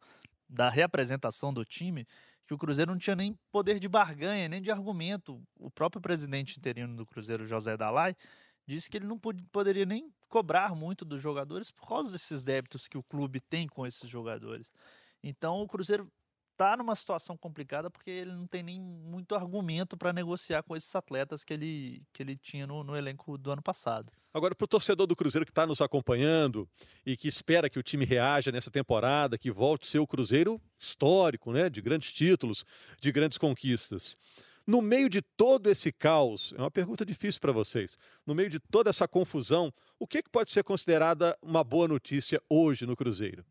da 0.50 0.70
reapresentação 0.70 1.54
do 1.54 1.64
time, 1.64 2.06
que 2.46 2.54
o 2.54 2.58
Cruzeiro 2.58 2.92
não 2.92 2.98
tinha 2.98 3.16
nem 3.16 3.38
poder 3.52 3.80
de 3.80 3.88
barganha, 3.88 4.50
nem 4.50 4.62
de 4.62 4.72
argumento. 4.72 5.40
O 5.56 5.70
próprio 5.70 6.02
presidente 6.02 6.58
interino 6.58 6.96
do 6.96 7.06
Cruzeiro, 7.06 7.46
José 7.46 7.78
Dalai, 7.78 8.16
disse 8.66 8.90
que 8.90 8.98
ele 8.98 9.06
não 9.06 9.20
pod 9.20 9.44
poderia 9.52 9.86
nem 9.86 10.12
cobrar 10.28 10.76
muito 10.76 11.06
dos 11.06 11.22
jogadores 11.22 11.70
por 11.70 11.88
causa 11.88 12.12
desses 12.12 12.44
débitos 12.44 12.88
que 12.88 12.98
o 12.98 13.04
clube 13.04 13.40
tem 13.40 13.68
com 13.68 13.86
esses 13.86 14.10
jogadores. 14.10 14.72
Então 15.24 15.62
o 15.62 15.68
Cruzeiro 15.68 16.12
está 16.60 16.76
numa 16.76 16.94
situação 16.94 17.38
complicada 17.38 17.90
porque 17.90 18.12
ele 18.12 18.34
não 18.34 18.46
tem 18.46 18.62
nem 18.62 18.82
muito 18.82 19.34
argumento 19.34 19.96
para 19.96 20.12
negociar 20.12 20.62
com 20.62 20.76
esses 20.76 20.94
atletas 20.94 21.46
que 21.46 21.54
ele, 21.54 22.04
que 22.12 22.22
ele 22.22 22.36
tinha 22.36 22.68
no, 22.68 22.84
no 22.84 22.98
elenco 22.98 23.38
do 23.38 23.50
ano 23.50 23.62
passado. 23.62 24.12
Agora, 24.34 24.54
para 24.54 24.66
o 24.66 24.68
torcedor 24.68 25.08
do 25.08 25.16
Cruzeiro 25.16 25.46
que 25.46 25.52
está 25.52 25.66
nos 25.66 25.80
acompanhando 25.80 26.68
e 27.06 27.16
que 27.16 27.30
espera 27.30 27.70
que 27.70 27.80
o 27.80 27.84
time 27.84 28.04
reaja 28.04 28.52
nessa 28.52 28.70
temporada, 28.70 29.38
que 29.38 29.50
volte 29.50 29.88
a 29.88 29.92
ser 29.92 30.00
o 30.00 30.06
Cruzeiro 30.06 30.62
histórico, 30.78 31.54
né, 31.54 31.70
de 31.70 31.82
grandes 31.82 32.12
títulos, 32.12 32.66
de 33.00 33.10
grandes 33.10 33.38
conquistas. 33.38 34.18
No 34.68 34.82
meio 34.82 35.10
de 35.10 35.22
todo 35.22 35.70
esse 35.70 35.94
caos, 35.94 36.54
é 36.58 36.62
uma 36.62 36.70
pergunta 36.70 37.06
difícil 37.06 37.40
para 37.40 37.54
vocês. 37.54 37.98
No 38.26 38.36
meio 38.36 38.50
de 38.50 38.60
toda 38.60 38.90
essa 38.90 39.08
confusão, 39.08 39.74
o 39.98 40.06
que, 40.06 40.22
que 40.22 40.30
pode 40.30 40.52
ser 40.52 40.64
considerada 40.64 41.36
uma 41.42 41.64
boa 41.64 41.88
notícia 41.88 42.42
hoje 42.50 42.86
no 42.86 42.96
Cruzeiro? 42.96 43.46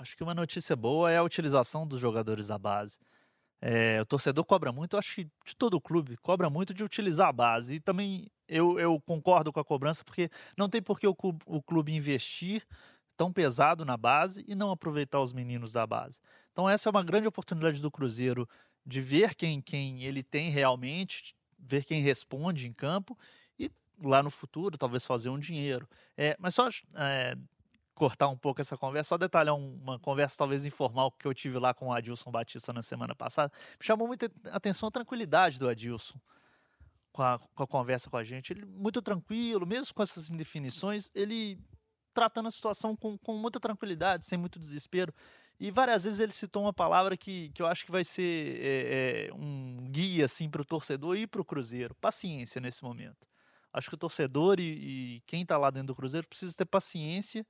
Acho 0.00 0.16
que 0.16 0.22
uma 0.22 0.34
notícia 0.34 0.74
boa 0.74 1.10
é 1.10 1.18
a 1.18 1.22
utilização 1.22 1.86
dos 1.86 2.00
jogadores 2.00 2.46
da 2.46 2.58
base. 2.58 2.98
É, 3.60 4.00
o 4.00 4.06
torcedor 4.06 4.46
cobra 4.46 4.72
muito, 4.72 4.96
acho 4.96 5.16
que 5.16 5.24
de 5.24 5.54
todo 5.54 5.74
o 5.74 5.80
clube, 5.80 6.16
cobra 6.16 6.48
muito 6.48 6.72
de 6.72 6.82
utilizar 6.82 7.28
a 7.28 7.32
base. 7.32 7.74
E 7.74 7.80
também 7.80 8.26
eu, 8.48 8.78
eu 8.78 8.98
concordo 9.02 9.52
com 9.52 9.60
a 9.60 9.64
cobrança, 9.64 10.02
porque 10.02 10.30
não 10.56 10.70
tem 10.70 10.80
por 10.80 10.98
que 10.98 11.06
o 11.06 11.14
clube, 11.14 11.40
o 11.44 11.62
clube 11.62 11.94
investir 11.94 12.66
tão 13.14 13.30
pesado 13.30 13.84
na 13.84 13.98
base 13.98 14.42
e 14.48 14.54
não 14.54 14.70
aproveitar 14.70 15.20
os 15.20 15.34
meninos 15.34 15.70
da 15.70 15.86
base. 15.86 16.18
Então 16.50 16.66
essa 16.66 16.88
é 16.88 16.90
uma 16.90 17.04
grande 17.04 17.28
oportunidade 17.28 17.82
do 17.82 17.90
Cruzeiro 17.90 18.48
de 18.86 19.02
ver 19.02 19.34
quem, 19.34 19.60
quem 19.60 20.02
ele 20.02 20.22
tem 20.22 20.48
realmente, 20.48 21.36
ver 21.58 21.84
quem 21.84 22.00
responde 22.00 22.66
em 22.66 22.72
campo 22.72 23.18
e 23.58 23.70
lá 24.02 24.22
no 24.22 24.30
futuro 24.30 24.78
talvez 24.78 25.04
fazer 25.04 25.28
um 25.28 25.38
dinheiro. 25.38 25.86
É, 26.16 26.34
mas 26.40 26.54
só 26.54 26.70
é, 26.94 27.36
cortar 28.00 28.28
um 28.28 28.36
pouco 28.36 28.62
essa 28.62 28.78
conversa, 28.78 29.10
só 29.10 29.18
detalhar 29.18 29.54
uma 29.54 29.98
conversa 29.98 30.38
talvez 30.38 30.64
informal 30.64 31.12
que 31.12 31.26
eu 31.26 31.34
tive 31.34 31.58
lá 31.58 31.74
com 31.74 31.88
o 31.88 31.92
Adilson 31.92 32.30
Batista 32.30 32.72
na 32.72 32.80
semana 32.80 33.14
passada. 33.14 33.52
Me 33.78 33.84
chamou 33.84 34.08
muita 34.08 34.32
atenção 34.50 34.88
a 34.88 34.90
tranquilidade 34.90 35.58
do 35.58 35.68
Adilson 35.68 36.18
com 37.12 37.22
a, 37.22 37.38
com 37.54 37.62
a 37.62 37.66
conversa 37.66 38.08
com 38.08 38.16
a 38.16 38.24
gente. 38.24 38.54
Ele 38.54 38.64
muito 38.64 39.02
tranquilo, 39.02 39.66
mesmo 39.66 39.92
com 39.92 40.02
essas 40.02 40.30
indefinições, 40.30 41.10
ele 41.14 41.58
tratando 42.14 42.48
a 42.48 42.50
situação 42.50 42.96
com, 42.96 43.18
com 43.18 43.36
muita 43.36 43.60
tranquilidade, 43.60 44.24
sem 44.24 44.38
muito 44.38 44.58
desespero. 44.58 45.12
E 45.58 45.70
várias 45.70 46.04
vezes 46.04 46.20
ele 46.20 46.32
citou 46.32 46.62
uma 46.62 46.72
palavra 46.72 47.18
que, 47.18 47.50
que 47.50 47.60
eu 47.60 47.66
acho 47.66 47.84
que 47.84 47.92
vai 47.92 48.02
ser 48.02 48.58
é, 48.62 49.28
é, 49.28 49.34
um 49.34 49.90
guia 49.90 50.24
assim, 50.24 50.48
para 50.48 50.62
o 50.62 50.64
torcedor 50.64 51.18
e 51.18 51.26
para 51.26 51.42
o 51.42 51.44
Cruzeiro. 51.44 51.94
Paciência 51.96 52.62
nesse 52.62 52.82
momento. 52.82 53.28
Acho 53.70 53.90
que 53.90 53.94
o 53.94 53.98
torcedor 53.98 54.58
e, 54.58 54.62
e 55.16 55.22
quem 55.26 55.42
está 55.42 55.58
lá 55.58 55.70
dentro 55.70 55.88
do 55.88 55.94
Cruzeiro 55.94 56.26
precisa 56.26 56.56
ter 56.56 56.64
paciência 56.64 57.46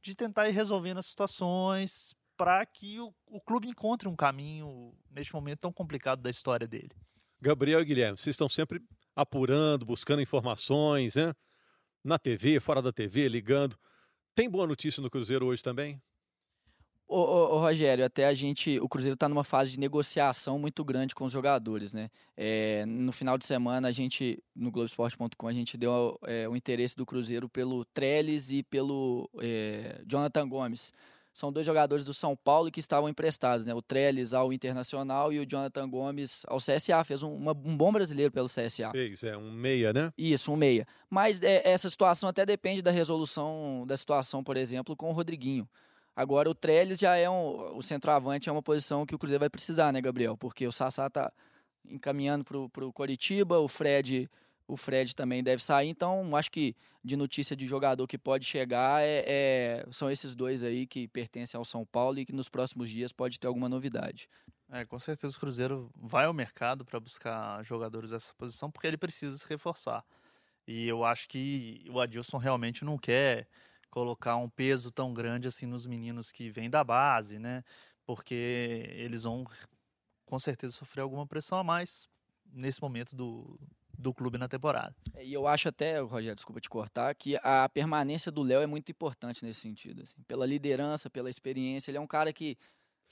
de 0.00 0.14
tentar 0.14 0.48
ir 0.48 0.52
resolvendo 0.52 0.98
as 0.98 1.06
situações 1.06 2.14
para 2.36 2.64
que 2.66 2.98
o, 2.98 3.14
o, 3.26 3.40
clube 3.40 3.68
encontre 3.68 4.08
um 4.08 4.16
caminho 4.16 4.94
neste 5.10 5.32
momento 5.34 5.60
tão 5.60 5.72
complicado 5.72 6.22
da 6.22 6.30
história 6.30 6.66
dele. 6.66 6.90
Gabriel 7.40 7.80
e 7.80 7.84
Guilherme, 7.84 8.18
vocês 8.18 8.34
estão 8.34 8.48
sempre 8.48 8.80
apurando, 9.14 9.84
buscando 9.84 10.22
informações, 10.22 11.16
né? 11.16 11.34
Na 12.02 12.18
TV, 12.18 12.58
fora 12.58 12.80
da 12.80 12.92
TV, 12.92 13.28
ligando. 13.28 13.78
Tem 14.34 14.48
boa 14.48 14.66
notícia 14.66 15.02
no 15.02 15.10
Cruzeiro 15.10 15.46
hoje 15.46 15.62
também? 15.62 16.00
Ô, 17.12 17.18
ô, 17.18 17.56
ô, 17.56 17.60
Rogério, 17.60 18.02
até 18.06 18.26
a 18.26 18.32
gente, 18.32 18.80
o 18.80 18.88
Cruzeiro 18.88 19.12
está 19.12 19.28
numa 19.28 19.44
fase 19.44 19.72
de 19.72 19.78
negociação 19.78 20.58
muito 20.58 20.82
grande 20.82 21.14
com 21.14 21.26
os 21.26 21.32
jogadores, 21.32 21.92
né? 21.92 22.08
É, 22.34 22.86
no 22.86 23.12
final 23.12 23.36
de 23.36 23.44
semana, 23.44 23.88
a 23.88 23.92
gente, 23.92 24.42
no 24.56 24.70
Globoesporte.com, 24.70 25.46
a 25.46 25.52
gente 25.52 25.76
deu 25.76 26.18
é, 26.22 26.48
o 26.48 26.56
interesse 26.56 26.96
do 26.96 27.04
Cruzeiro 27.04 27.50
pelo 27.50 27.84
Trellis 27.84 28.50
e 28.50 28.62
pelo 28.62 29.28
é, 29.42 30.00
Jonathan 30.06 30.48
Gomes. 30.48 30.94
são 31.34 31.52
dois 31.52 31.66
jogadores 31.66 32.02
do 32.02 32.14
São 32.14 32.34
Paulo 32.34 32.70
que 32.70 32.80
estavam 32.80 33.10
emprestados, 33.10 33.66
né? 33.66 33.74
O 33.74 33.82
Trellis 33.82 34.32
ao 34.32 34.50
Internacional 34.50 35.30
e 35.34 35.38
o 35.38 35.44
Jonathan 35.44 35.90
Gomes 35.90 36.46
ao 36.48 36.56
CSA. 36.56 37.04
Fez 37.04 37.22
um, 37.22 37.34
uma, 37.34 37.52
um 37.52 37.76
bom 37.76 37.92
brasileiro 37.92 38.32
pelo 38.32 38.48
CSA. 38.48 38.90
Fez, 38.90 39.22
é, 39.22 39.36
um 39.36 39.52
meia, 39.52 39.92
né? 39.92 40.10
Isso, 40.16 40.50
um 40.50 40.56
meia. 40.56 40.86
Mas 41.10 41.42
essa 41.42 41.90
situação 41.90 42.26
até 42.26 42.46
depende 42.46 42.80
da 42.80 42.90
resolução 42.90 43.84
da 43.86 43.98
situação, 43.98 44.42
por 44.42 44.56
exemplo, 44.56 44.96
com 44.96 45.10
o 45.10 45.12
Rodriguinho. 45.12 45.68
Agora, 46.14 46.50
o 46.50 46.54
Trellis 46.54 46.98
já 46.98 47.16
é 47.16 47.28
um. 47.28 47.76
O 47.76 47.82
centroavante 47.82 48.48
é 48.48 48.52
uma 48.52 48.62
posição 48.62 49.06
que 49.06 49.14
o 49.14 49.18
Cruzeiro 49.18 49.40
vai 49.40 49.50
precisar, 49.50 49.92
né, 49.92 50.00
Gabriel? 50.00 50.36
Porque 50.36 50.66
o 50.66 50.72
Sassá 50.72 51.08
tá 51.08 51.32
encaminhando 51.84 52.44
para 52.44 52.84
o 52.84 52.92
Coritiba, 52.92 53.58
o 53.58 53.68
Fred 53.68 54.28
o 54.72 54.76
Fred 54.76 55.14
também 55.14 55.42
deve 55.42 55.62
sair. 55.62 55.88
Então, 55.88 56.34
acho 56.36 56.50
que 56.50 56.74
de 57.04 57.16
notícia 57.16 57.56
de 57.56 57.66
jogador 57.66 58.06
que 58.06 58.16
pode 58.16 58.46
chegar 58.46 59.02
é, 59.02 59.24
é, 59.26 59.86
são 59.90 60.10
esses 60.10 60.34
dois 60.34 60.62
aí 60.62 60.86
que 60.86 61.08
pertencem 61.08 61.58
ao 61.58 61.64
São 61.64 61.84
Paulo 61.84 62.18
e 62.18 62.24
que 62.24 62.32
nos 62.32 62.48
próximos 62.48 62.88
dias 62.88 63.12
pode 63.12 63.38
ter 63.38 63.46
alguma 63.46 63.68
novidade. 63.68 64.28
É, 64.70 64.84
com 64.84 64.98
certeza 64.98 65.36
o 65.36 65.40
Cruzeiro 65.40 65.90
vai 65.94 66.24
ao 66.24 66.32
mercado 66.32 66.84
para 66.84 66.98
buscar 66.98 67.62
jogadores 67.62 68.10
dessa 68.10 68.32
posição 68.34 68.70
porque 68.70 68.86
ele 68.86 68.96
precisa 68.96 69.36
se 69.36 69.46
reforçar. 69.48 70.04
E 70.66 70.88
eu 70.88 71.04
acho 71.04 71.28
que 71.28 71.84
o 71.90 72.00
Adilson 72.00 72.38
realmente 72.38 72.84
não 72.84 72.96
quer 72.96 73.48
colocar 73.92 74.36
um 74.36 74.48
peso 74.48 74.90
tão 74.90 75.12
grande 75.12 75.46
assim 75.46 75.66
nos 75.66 75.86
meninos 75.86 76.32
que 76.32 76.48
vêm 76.50 76.70
da 76.70 76.82
base, 76.82 77.38
né? 77.38 77.62
Porque 78.06 78.88
eles 78.96 79.24
vão 79.24 79.46
com 80.24 80.38
certeza 80.38 80.72
sofrer 80.72 81.02
alguma 81.02 81.26
pressão 81.26 81.58
a 81.58 81.62
mais 81.62 82.08
nesse 82.50 82.80
momento 82.80 83.14
do, 83.14 83.60
do 83.96 84.14
clube 84.14 84.38
na 84.38 84.48
temporada. 84.48 84.96
É, 85.14 85.24
e 85.24 85.34
eu 85.34 85.46
acho 85.46 85.68
até, 85.68 86.00
Rogério, 86.00 86.34
desculpa 86.34 86.58
te 86.58 86.70
cortar, 86.70 87.14
que 87.14 87.38
a 87.42 87.68
permanência 87.68 88.32
do 88.32 88.42
Léo 88.42 88.62
é 88.62 88.66
muito 88.66 88.90
importante 88.90 89.44
nesse 89.44 89.60
sentido. 89.60 90.02
Assim, 90.02 90.16
pela 90.26 90.46
liderança, 90.46 91.10
pela 91.10 91.28
experiência. 91.28 91.90
Ele 91.90 91.98
é 91.98 92.00
um 92.00 92.06
cara 92.06 92.32
que. 92.32 92.56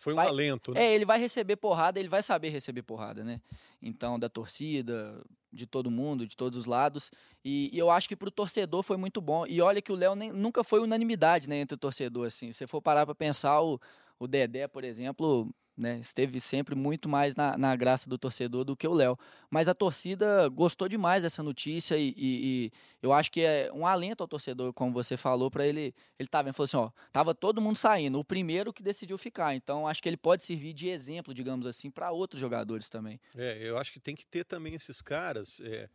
Foi 0.00 0.14
um 0.14 0.16
vai, 0.16 0.28
alento, 0.28 0.72
né? 0.72 0.82
É, 0.82 0.94
ele 0.94 1.04
vai 1.04 1.20
receber 1.20 1.56
porrada, 1.56 2.00
ele 2.00 2.08
vai 2.08 2.22
saber 2.22 2.48
receber 2.48 2.80
porrada, 2.80 3.22
né? 3.22 3.38
Então, 3.82 4.18
da 4.18 4.30
torcida, 4.30 5.22
de 5.52 5.66
todo 5.66 5.90
mundo, 5.90 6.26
de 6.26 6.34
todos 6.34 6.58
os 6.58 6.64
lados. 6.64 7.12
E, 7.44 7.68
e 7.70 7.78
eu 7.78 7.90
acho 7.90 8.08
que 8.08 8.16
para 8.16 8.28
o 8.28 8.32
torcedor 8.32 8.82
foi 8.82 8.96
muito 8.96 9.20
bom. 9.20 9.46
E 9.46 9.60
olha 9.60 9.82
que 9.82 9.92
o 9.92 9.94
Léo 9.94 10.14
nunca 10.14 10.64
foi 10.64 10.80
unanimidade 10.80 11.46
né, 11.46 11.60
entre 11.60 11.74
o 11.74 11.78
torcedor. 11.78 12.28
Assim. 12.28 12.50
Se 12.50 12.60
você 12.60 12.66
for 12.66 12.80
parar 12.80 13.04
para 13.04 13.14
pensar, 13.14 13.60
o, 13.60 13.78
o 14.18 14.26
Dedé, 14.26 14.66
por 14.66 14.84
exemplo, 14.84 15.46
né? 15.80 15.98
Esteve 15.98 16.40
sempre 16.40 16.74
muito 16.74 17.08
mais 17.08 17.34
na, 17.34 17.56
na 17.56 17.74
graça 17.74 18.08
do 18.08 18.18
torcedor 18.18 18.64
do 18.64 18.76
que 18.76 18.86
o 18.86 18.92
Léo. 18.92 19.18
Mas 19.50 19.68
a 19.68 19.74
torcida 19.74 20.48
gostou 20.48 20.88
demais 20.88 21.22
dessa 21.22 21.42
notícia 21.42 21.96
e, 21.96 22.10
e, 22.10 22.12
e, 22.16 22.72
eu 23.02 23.12
acho 23.12 23.32
que 23.32 23.40
é 23.40 23.70
um 23.72 23.86
alento 23.86 24.22
ao 24.22 24.28
torcedor, 24.28 24.72
como 24.72 24.92
você 24.92 25.16
falou, 25.16 25.50
para 25.50 25.66
ele. 25.66 25.94
Ele 26.18 26.26
estava 26.26 26.44
vendo, 26.44 26.54
falou 26.54 26.64
assim: 26.64 26.76
ó, 26.76 26.90
tava 27.10 27.34
todo 27.34 27.60
mundo 27.60 27.76
saindo, 27.76 28.18
o 28.18 28.24
primeiro 28.24 28.72
que 28.72 28.82
decidiu 28.82 29.16
ficar. 29.16 29.54
Então 29.54 29.88
acho 29.88 30.02
que 30.02 30.08
ele 30.08 30.18
pode 30.18 30.44
servir 30.44 30.72
de 30.72 30.88
exemplo, 30.88 31.32
digamos 31.32 31.66
assim, 31.66 31.90
para 31.90 32.10
outros 32.10 32.40
jogadores 32.40 32.88
também. 32.88 33.18
É, 33.34 33.58
eu 33.66 33.78
acho 33.78 33.92
que 33.92 33.98
tem 33.98 34.14
que 34.14 34.26
ter 34.26 34.44
também 34.44 34.74
esses 34.74 35.00
caras, 35.00 35.60
é, 35.64 35.88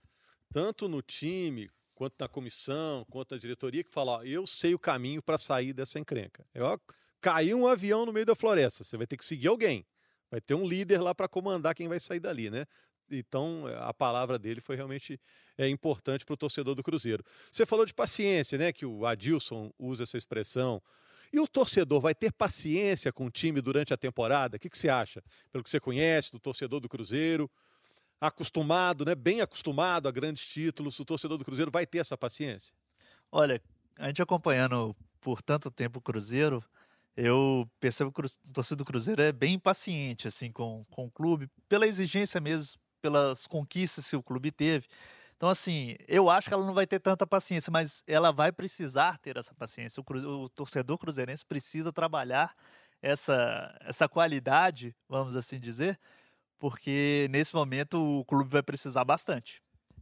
tanto 0.52 0.88
no 0.88 1.02
time 1.02 1.70
quanto 1.94 2.16
na 2.20 2.28
comissão, 2.28 3.06
quanto 3.10 3.34
na 3.34 3.38
diretoria, 3.38 3.84
que 3.84 3.92
falam: 3.92 4.16
ó, 4.16 4.24
eu 4.24 4.48
sei 4.48 4.74
o 4.74 4.80
caminho 4.80 5.22
para 5.22 5.38
sair 5.38 5.74
dessa 5.74 6.00
encrenca. 6.00 6.46
Eu 6.54 6.68
caiu 7.26 7.58
um 7.58 7.68
avião 7.68 8.06
no 8.06 8.14
meio 8.14 8.24
da 8.24 8.36
floresta, 8.36 8.84
você 8.84 8.96
vai 8.96 9.08
ter 9.08 9.18
que 9.18 9.26
seguir 9.26 9.48
alguém. 9.48 9.84
Vai 10.30 10.40
ter 10.40 10.54
um 10.54 10.64
líder 10.64 11.02
lá 11.02 11.16
para 11.16 11.28
comandar 11.28 11.74
quem 11.74 11.88
vai 11.88 12.00
sair 12.00 12.20
dali, 12.20 12.52
né? 12.52 12.68
Então, 13.10 13.64
a 13.80 13.92
palavra 13.92 14.38
dele 14.38 14.62
foi 14.62 14.76
realmente 14.76 15.20
é, 15.58 15.68
importante 15.68 16.24
para 16.24 16.36
o 16.36 16.38
torcedor 16.38 16.76
do 16.76 16.84
Cruzeiro. 16.84 17.24
Você 17.52 17.66
falou 17.66 17.84
de 17.84 17.96
paciência, 17.96 18.60
né? 18.60 18.72
Que 18.72 18.86
o 18.86 19.08
Adilson 19.08 19.72
usa 19.80 20.04
essa 20.04 20.20
expressão. 20.20 20.80
E 21.34 21.40
o 21.40 21.48
torcedor 21.48 22.00
vai 22.00 22.14
ter 22.14 22.32
paciência 22.32 23.12
com 23.12 23.26
o 23.26 23.32
time 23.32 23.60
durante 23.60 23.92
a 23.92 23.98
temporada? 23.98 24.58
O 24.58 24.60
que, 24.60 24.70
que 24.70 24.78
você 24.78 24.90
acha? 24.90 25.24
Pelo 25.52 25.64
que 25.64 25.70
você 25.70 25.80
conhece 25.80 26.32
do 26.32 26.40
torcedor 26.40 26.80
do 26.80 26.88
Cruzeiro, 26.88 27.50
acostumado, 28.22 29.04
né? 29.04 29.16
Bem 29.16 29.42
acostumado 29.42 30.08
a 30.08 30.12
grandes 30.12 30.48
títulos, 30.48 31.00
o 31.00 31.06
torcedor 31.06 31.40
do 31.40 31.46
Cruzeiro 31.46 31.72
vai 31.72 31.88
ter 31.88 31.98
essa 31.98 32.16
paciência? 32.16 32.72
Olha, 33.32 33.60
a 33.98 34.08
gente 34.08 34.22
acompanhando 34.22 34.96
por 35.20 35.42
tanto 35.42 35.72
tempo 35.72 35.98
o 35.98 36.02
Cruzeiro, 36.04 36.64
eu 37.16 37.70
percebo 37.80 38.12
que 38.12 38.22
o 38.22 38.54
torcedor 38.54 38.84
do 38.84 38.86
Cruzeiro 38.86 39.22
é 39.22 39.32
bem 39.32 39.56
impaciente 39.56 40.28
assim 40.28 40.52
com, 40.52 40.86
com 40.90 41.06
o 41.06 41.12
clube, 41.12 41.50
pela 41.70 41.88
exigência 41.88 42.42
mesmo, 42.42 42.80
pelas 43.02 43.48
conquistas 43.48 44.10
que 44.10 44.16
o 44.16 44.24
clube 44.24 44.52
teve. 44.52 44.88
Então, 45.38 45.50
assim, 45.50 45.96
eu 46.08 46.30
acho 46.30 46.48
que 46.48 46.54
ela 46.54 46.66
não 46.66 46.74
vai 46.74 46.88
ter 46.88 47.00
tanta 47.00 47.28
paciência, 47.28 47.70
mas 47.70 48.04
ela 48.08 48.32
vai 48.32 48.52
precisar 48.52 49.18
ter 49.20 49.38
essa 49.38 49.54
paciência. 49.54 50.02
O, 50.02 50.44
o 50.44 50.50
torcedor 50.50 50.98
cruzeirense 50.98 51.46
precisa 51.46 51.92
trabalhar 51.92 52.56
essa, 53.02 53.78
essa 53.82 54.08
qualidade, 54.08 54.96
vamos 55.10 55.36
assim 55.36 55.60
dizer, 55.60 56.00
porque 56.58 57.28
nesse 57.30 57.54
momento 57.54 58.20
o 58.20 58.26
clube 58.26 58.50
vai 58.50 58.64
precisar 58.64 59.04
bastante. 59.04 59.62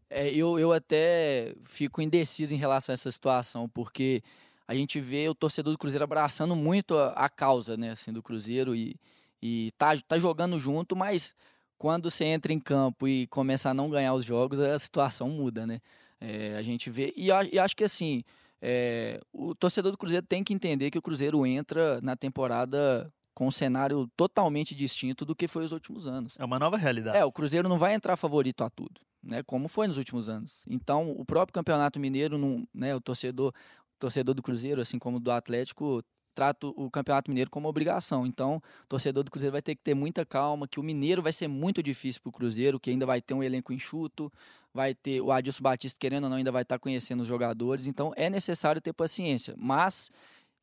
É, 0.10 0.30
eu, 0.30 0.60
eu 0.60 0.72
até 0.72 1.56
fico 1.66 2.02
indeciso 2.02 2.54
em 2.54 2.58
relação 2.58 2.94
a 2.94 2.96
essa 2.96 3.12
situação, 3.12 3.68
porque 3.68 4.22
a 4.67 4.76
gente 4.76 4.99
vê 4.99 5.28
o 5.30 5.36
torcedor 5.36 5.73
do 5.73 5.80
Cruzeiro 5.80 6.04
abraçando 6.04 6.56
muito 6.56 6.97
a, 6.97 7.10
a 7.10 7.30
causa, 7.30 7.76
né, 7.76 7.91
assim, 7.91 8.12
do 8.12 8.23
Cruzeiro 8.23 8.76
e, 8.76 8.95
e 9.41 9.71
tá, 9.78 9.97
tá 10.08 10.17
jogando 10.17 10.60
junto, 10.60 10.95
mas 10.95 11.36
quando 11.78 12.10
você 12.10 12.26
entra 12.26 12.54
em 12.54 12.60
campo 12.60 13.08
e 13.08 13.28
começa 13.28 13.69
a 13.69 13.73
não 13.73 13.89
ganhar 13.89 14.13
os 14.13 14.23
jogos, 14.23 14.60
a 14.60 14.80
situação 14.80 15.30
muda, 15.30 15.67
né? 15.67 15.82
É, 16.19 16.56
a 16.56 16.62
gente 16.62 16.89
vê 16.89 17.13
e, 17.17 17.28
e 17.28 17.60
acho 17.60 17.76
que 17.76 17.84
assim 17.84 18.23
é, 18.62 19.19
o 19.34 19.54
torcedor 19.54 19.91
do 19.91 19.97
Cruzeiro 19.97 20.26
tem 20.26 20.41
que 20.41 20.54
entender 20.54 20.89
que 20.89 20.97
o 20.97 21.02
Cruzeiro 21.02 21.45
entra 21.45 21.99
na 22.02 22.15
temporada 22.15 23.12
com 23.34 23.47
um 23.47 23.52
cenário 23.52 24.10
totalmente 24.15 24.73
distinto 24.73 25.26
do 25.26 25.36
que 25.36 25.49
foi 25.49 25.65
os 25.65 25.73
últimos 25.73 26.08
anos. 26.08 26.38
É 26.39 26.45
uma 26.45 26.58
nova 26.58 26.78
realidade. 26.78 27.17
É, 27.17 27.26
o 27.26 27.32
Cruzeiro 27.32 27.67
não 27.67 27.78
vai 27.78 27.93
entrar 27.93 28.15
favorito 28.15 28.63
a 28.63 28.69
tudo, 28.69 29.02
né? 29.21 29.43
Como 29.43 29.67
foi 29.67 29.88
nos 29.88 29.97
últimos 29.97 30.30
anos. 30.30 30.63
Então, 30.69 31.12
o 31.12 31.26
próprio 31.26 31.54
Campeonato 31.54 31.99
Mineiro, 31.99 32.38
não, 32.38 32.65
né? 32.73 32.95
O 32.95 33.02
torcedor, 33.02 33.54
torcedor 34.00 34.36
do 34.36 34.44
Cruzeiro, 34.44 34.82
assim 34.82 35.00
como 35.00 35.20
do 35.20 35.32
Atlético, 35.32 36.04
trata 36.34 36.68
o 36.68 36.90
Campeonato 36.90 37.30
Mineiro 37.30 37.50
como 37.50 37.68
obrigação. 37.68 38.26
Então, 38.26 38.58
o 38.58 38.88
torcedor 38.88 39.24
do 39.24 39.32
Cruzeiro 39.32 39.52
vai 39.52 39.62
ter 39.62 39.76
que 39.76 39.82
ter 39.82 39.94
muita 39.94 40.26
calma, 40.26 40.68
que 40.68 40.80
o 40.80 40.84
Mineiro 40.84 41.22
vai 41.22 41.32
ser 41.32 41.48
muito 41.48 41.82
difícil 41.82 42.22
para 42.22 42.30
o 42.30 42.34
Cruzeiro, 42.34 42.80
que 42.80 42.90
ainda 42.90 43.06
vai 43.06 43.22
ter 43.22 43.34
um 43.34 43.44
elenco 43.44 43.72
enxuto, 43.72 44.32
vai 44.74 44.94
ter 44.94 45.22
o 45.22 45.32
Adilson 45.32 45.64
Batista, 45.64 45.98
querendo 46.00 46.26
ou 46.26 46.30
não, 46.30 46.38
ainda 46.38 46.52
vai 46.52 46.64
estar 46.64 46.76
tá 46.76 46.80
conhecendo 46.80 47.22
os 47.22 47.28
jogadores. 47.28 47.88
Então, 47.88 48.12
é 48.16 48.30
necessário 48.30 48.82
ter 48.82 48.94
paciência. 48.94 49.54
Mas, 49.58 50.12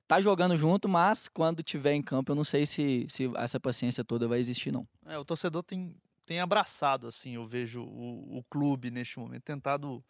tá 0.08 0.20
jogando 0.20 0.56
junto, 0.56 0.88
mas 0.88 1.28
quando 1.28 1.62
tiver 1.62 1.94
em 1.94 2.02
campo, 2.02 2.32
eu 2.32 2.36
não 2.36 2.44
sei 2.44 2.66
se, 2.66 3.06
se 3.08 3.30
essa 3.36 3.60
paciência 3.60 4.04
toda 4.04 4.26
vai 4.26 4.40
existir, 4.40 4.72
não. 4.72 4.86
É, 5.06 5.16
o 5.16 5.24
torcedor 5.24 5.62
tem, 5.62 5.94
tem 6.26 6.40
abraçado, 6.40 7.06
assim, 7.06 7.36
eu 7.36 7.46
vejo 7.46 7.82
o, 7.82 8.38
o 8.38 8.44
clube 8.50 8.90
neste 8.90 9.18
momento, 9.18 9.44
tentado 9.44 10.04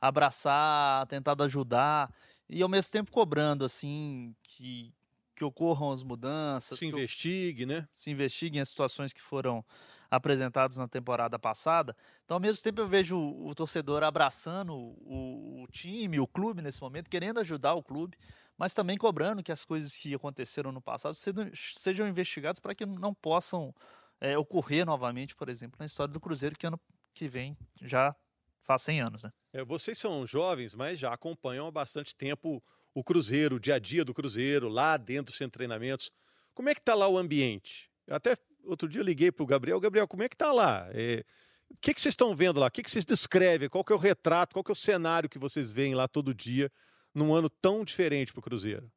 abraçar, 0.00 1.06
tentado 1.06 1.44
ajudar 1.44 2.12
e 2.48 2.62
ao 2.62 2.68
mesmo 2.68 2.92
tempo 2.92 3.10
cobrando 3.10 3.64
assim 3.64 4.34
que, 4.42 4.92
que 5.34 5.44
ocorram 5.44 5.92
as 5.92 6.02
mudanças, 6.02 6.78
se 6.78 6.86
investigue, 6.86 7.66
né? 7.66 7.88
Se 7.94 8.10
investiguem 8.10 8.60
as 8.60 8.68
situações 8.68 9.12
que 9.12 9.20
foram 9.20 9.64
apresentadas 10.10 10.76
na 10.76 10.86
temporada 10.86 11.38
passada. 11.38 11.96
Então, 12.24 12.36
ao 12.36 12.40
mesmo 12.40 12.62
tempo, 12.62 12.82
eu 12.82 12.88
vejo 12.88 13.16
o, 13.16 13.48
o 13.48 13.54
torcedor 13.54 14.02
abraçando 14.02 14.74
o, 14.74 15.62
o, 15.62 15.66
time, 15.68 16.20
o 16.20 16.26
clube 16.26 16.60
nesse 16.60 16.82
momento, 16.82 17.08
querendo 17.08 17.40
ajudar 17.40 17.72
o 17.72 17.82
clube, 17.82 18.18
mas 18.58 18.74
também 18.74 18.98
cobrando 18.98 19.42
que 19.42 19.50
as 19.50 19.64
coisas 19.64 19.96
que 19.96 20.14
aconteceram 20.14 20.70
no 20.70 20.82
passado 20.82 21.14
sejam, 21.14 21.50
sejam 21.54 22.06
investigadas 22.06 22.60
para 22.60 22.74
que 22.74 22.84
não 22.84 23.14
possam 23.14 23.74
é, 24.20 24.36
ocorrer 24.36 24.84
novamente, 24.84 25.34
por 25.34 25.48
exemplo, 25.48 25.76
na 25.80 25.86
história 25.86 26.12
do 26.12 26.20
Cruzeiro, 26.20 26.56
que 26.58 26.66
ano 26.66 26.78
que 27.14 27.26
vem 27.26 27.56
já 27.80 28.14
faz 28.62 28.82
100 28.82 29.00
anos, 29.00 29.22
né? 29.22 29.32
É, 29.52 29.64
vocês 29.64 29.98
são 29.98 30.26
jovens, 30.26 30.74
mas 30.74 30.98
já 30.98 31.12
acompanham 31.12 31.66
há 31.66 31.70
bastante 31.70 32.14
tempo 32.14 32.62
o 32.94 33.02
Cruzeiro, 33.02 33.56
o 33.56 33.60
dia 33.60 33.76
a 33.76 33.78
dia 33.78 34.04
do 34.04 34.14
Cruzeiro, 34.14 34.68
lá 34.68 34.96
dentro 34.96 35.32
do 35.32 35.36
centro 35.36 35.50
de 35.50 35.52
treinamentos. 35.52 36.10
Como 36.54 36.68
é 36.68 36.74
que 36.74 36.80
está 36.80 36.94
lá 36.94 37.08
o 37.08 37.18
ambiente? 37.18 37.90
Até 38.10 38.36
outro 38.64 38.88
dia 38.88 39.00
eu 39.00 39.04
liguei 39.04 39.32
para 39.32 39.42
o 39.42 39.46
Gabriel. 39.46 39.80
Gabriel, 39.80 40.06
como 40.06 40.22
é 40.22 40.28
que 40.28 40.34
está 40.34 40.52
lá? 40.52 40.88
É, 40.92 41.24
o 41.70 41.76
que, 41.80 41.94
que 41.94 42.00
vocês 42.00 42.12
estão 42.12 42.36
vendo 42.36 42.60
lá? 42.60 42.66
O 42.66 42.70
que, 42.70 42.82
que 42.82 42.90
vocês 42.90 43.04
descrevem? 43.04 43.68
Qual 43.68 43.84
que 43.84 43.92
é 43.92 43.96
o 43.96 43.98
retrato? 43.98 44.54
Qual 44.54 44.62
que 44.62 44.70
é 44.70 44.74
o 44.74 44.76
cenário 44.76 45.28
que 45.28 45.38
vocês 45.38 45.70
veem 45.70 45.94
lá 45.94 46.06
todo 46.06 46.34
dia, 46.34 46.70
num 47.14 47.34
ano 47.34 47.48
tão 47.48 47.84
diferente 47.84 48.32
para 48.32 48.40
o 48.40 48.42
Cruzeiro? 48.42 48.90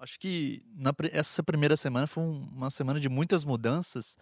Acho 0.00 0.18
que 0.18 0.62
na, 0.76 0.92
essa 1.12 1.42
primeira 1.42 1.76
semana 1.76 2.06
foi 2.06 2.22
uma 2.22 2.70
semana 2.70 3.00
de 3.00 3.08
muitas 3.08 3.44
mudanças 3.44 4.16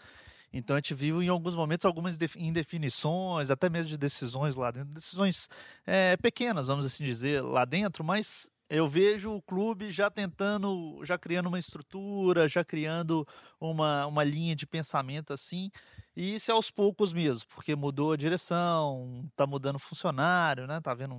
então 0.57 0.77
a 0.77 0.79
gente 0.79 0.95
viu 0.95 1.23
em 1.23 1.29
alguns 1.29 1.55
momentos 1.55 1.85
algumas 1.85 2.19
indefinições, 2.37 3.51
até 3.51 3.69
mesmo 3.69 3.90
de 3.90 3.99
decisões 3.99 4.57
lá 4.57 4.71
dentro, 4.71 4.92
decisões 4.92 5.49
é, 5.87 6.16
pequenas, 6.16 6.69
vamos 6.69 6.87
assim 6.87 7.05
dizer, 7.05 7.42
lá 7.42 7.64
dentro, 7.64 8.03
mas 8.03 8.51
eu 8.69 8.88
vejo 8.88 9.33
o 9.33 9.42
clube 9.42 9.92
já 9.92 10.11
tentando, 10.11 11.01
já 11.05 11.16
criando 11.16 11.47
uma 11.47 11.59
estrutura, 11.59 12.49
já 12.49 12.64
criando 12.64 13.27
uma, 13.61 14.07
uma 14.07 14.25
linha 14.25 14.57
de 14.57 14.66
pensamento 14.66 15.33
assim, 15.33 15.71
e 16.16 16.35
isso 16.35 16.51
é 16.51 16.55
aos 16.55 16.71
poucos 16.71 17.12
mesmo, 17.12 17.47
porque 17.55 17.77
mudou 17.77 18.12
a 18.12 18.16
direção, 18.16 19.29
tá 19.37 19.47
mudando 19.47 19.79
funcionário, 19.79 20.66
né? 20.66 20.81
Tá 20.81 20.95
vendo 20.95 21.14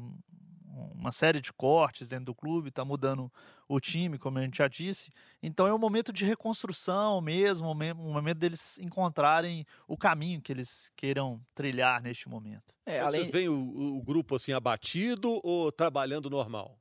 uma 0.94 1.12
série 1.12 1.42
de 1.42 1.52
cortes 1.52 2.10
dentro 2.10 2.26
do 2.26 2.36
clube, 2.36 2.70
está 2.70 2.86
mudando 2.86 3.32
o 3.68 3.80
time, 3.80 4.18
como 4.18 4.38
a 4.38 4.42
gente 4.42 4.58
já 4.58 4.68
disse. 4.68 5.12
Então 5.42 5.68
é 5.68 5.74
um 5.74 5.78
momento 5.78 6.14
de 6.14 6.26
reconstrução 6.26 7.20
mesmo, 7.22 7.70
um 7.70 8.14
momento 8.14 8.38
deles 8.38 8.78
encontrarem 8.80 9.66
o 9.88 9.98
caminho 9.98 10.42
que 10.42 10.52
eles 10.52 10.92
queiram 10.96 11.42
trilhar 11.54 12.02
neste 12.02 12.30
momento. 12.30 12.74
É, 12.86 13.00
além... 13.00 13.22
Vocês 13.22 13.30
veem 13.30 13.50
o, 13.50 13.98
o, 13.98 14.02
grupo 14.04 14.36
assim 14.36 14.54
abatido 14.54 15.40
ou 15.44 15.72
trabalhando 15.72 16.30
normal? 16.30 16.78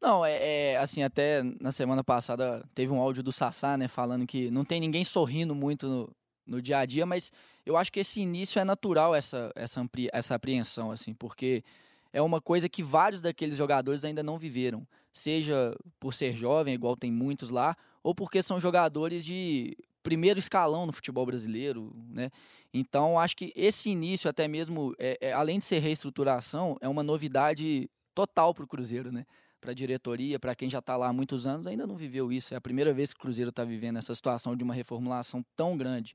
Não, 0.00 0.24
é, 0.24 0.72
é, 0.72 0.76
assim, 0.78 1.02
até 1.02 1.42
na 1.60 1.70
semana 1.70 2.02
passada 2.02 2.66
teve 2.74 2.90
um 2.90 3.00
áudio 3.00 3.22
do 3.22 3.32
Sassá, 3.32 3.76
né, 3.76 3.86
falando 3.86 4.26
que 4.26 4.50
não 4.50 4.64
tem 4.64 4.80
ninguém 4.80 5.04
sorrindo 5.04 5.54
muito 5.54 5.86
no, 5.86 6.16
no 6.46 6.62
dia 6.62 6.78
a 6.78 6.86
dia, 6.86 7.04
mas 7.04 7.30
eu 7.66 7.76
acho 7.76 7.92
que 7.92 8.00
esse 8.00 8.20
início 8.20 8.58
é 8.58 8.64
natural, 8.64 9.14
essa, 9.14 9.52
essa, 9.54 9.80
ampli, 9.80 10.08
essa 10.12 10.34
apreensão, 10.34 10.90
assim, 10.90 11.12
porque 11.12 11.62
é 12.12 12.20
uma 12.20 12.40
coisa 12.40 12.68
que 12.68 12.82
vários 12.82 13.20
daqueles 13.20 13.56
jogadores 13.56 14.04
ainda 14.04 14.22
não 14.22 14.38
viveram, 14.38 14.86
seja 15.12 15.74
por 15.98 16.14
ser 16.14 16.32
jovem, 16.32 16.74
igual 16.74 16.96
tem 16.96 17.10
muitos 17.10 17.50
lá, 17.50 17.76
ou 18.02 18.14
porque 18.14 18.42
são 18.42 18.60
jogadores 18.60 19.24
de 19.24 19.76
primeiro 20.02 20.38
escalão 20.38 20.86
no 20.86 20.92
futebol 20.92 21.26
brasileiro, 21.26 21.94
né? 22.08 22.30
Então, 22.72 23.18
acho 23.18 23.36
que 23.36 23.52
esse 23.54 23.90
início, 23.90 24.30
até 24.30 24.48
mesmo, 24.48 24.94
é, 24.98 25.18
é, 25.20 25.32
além 25.32 25.58
de 25.58 25.64
ser 25.64 25.80
reestruturação, 25.80 26.76
é 26.80 26.88
uma 26.88 27.02
novidade 27.02 27.90
total 28.14 28.54
para 28.54 28.64
o 28.64 28.68
Cruzeiro, 28.68 29.12
né? 29.12 29.26
Para 29.60 29.72
a 29.72 29.74
diretoria, 29.74 30.38
para 30.38 30.54
quem 30.54 30.70
já 30.70 30.78
está 30.78 30.96
lá 30.96 31.08
há 31.08 31.12
muitos 31.12 31.46
anos, 31.46 31.66
ainda 31.66 31.86
não 31.86 31.96
viveu 31.96 32.32
isso. 32.32 32.54
É 32.54 32.56
a 32.56 32.60
primeira 32.60 32.94
vez 32.94 33.12
que 33.12 33.18
o 33.18 33.22
Cruzeiro 33.22 33.50
está 33.50 33.64
vivendo 33.64 33.98
essa 33.98 34.14
situação 34.14 34.56
de 34.56 34.64
uma 34.64 34.72
reformulação 34.72 35.44
tão 35.54 35.76
grande. 35.76 36.14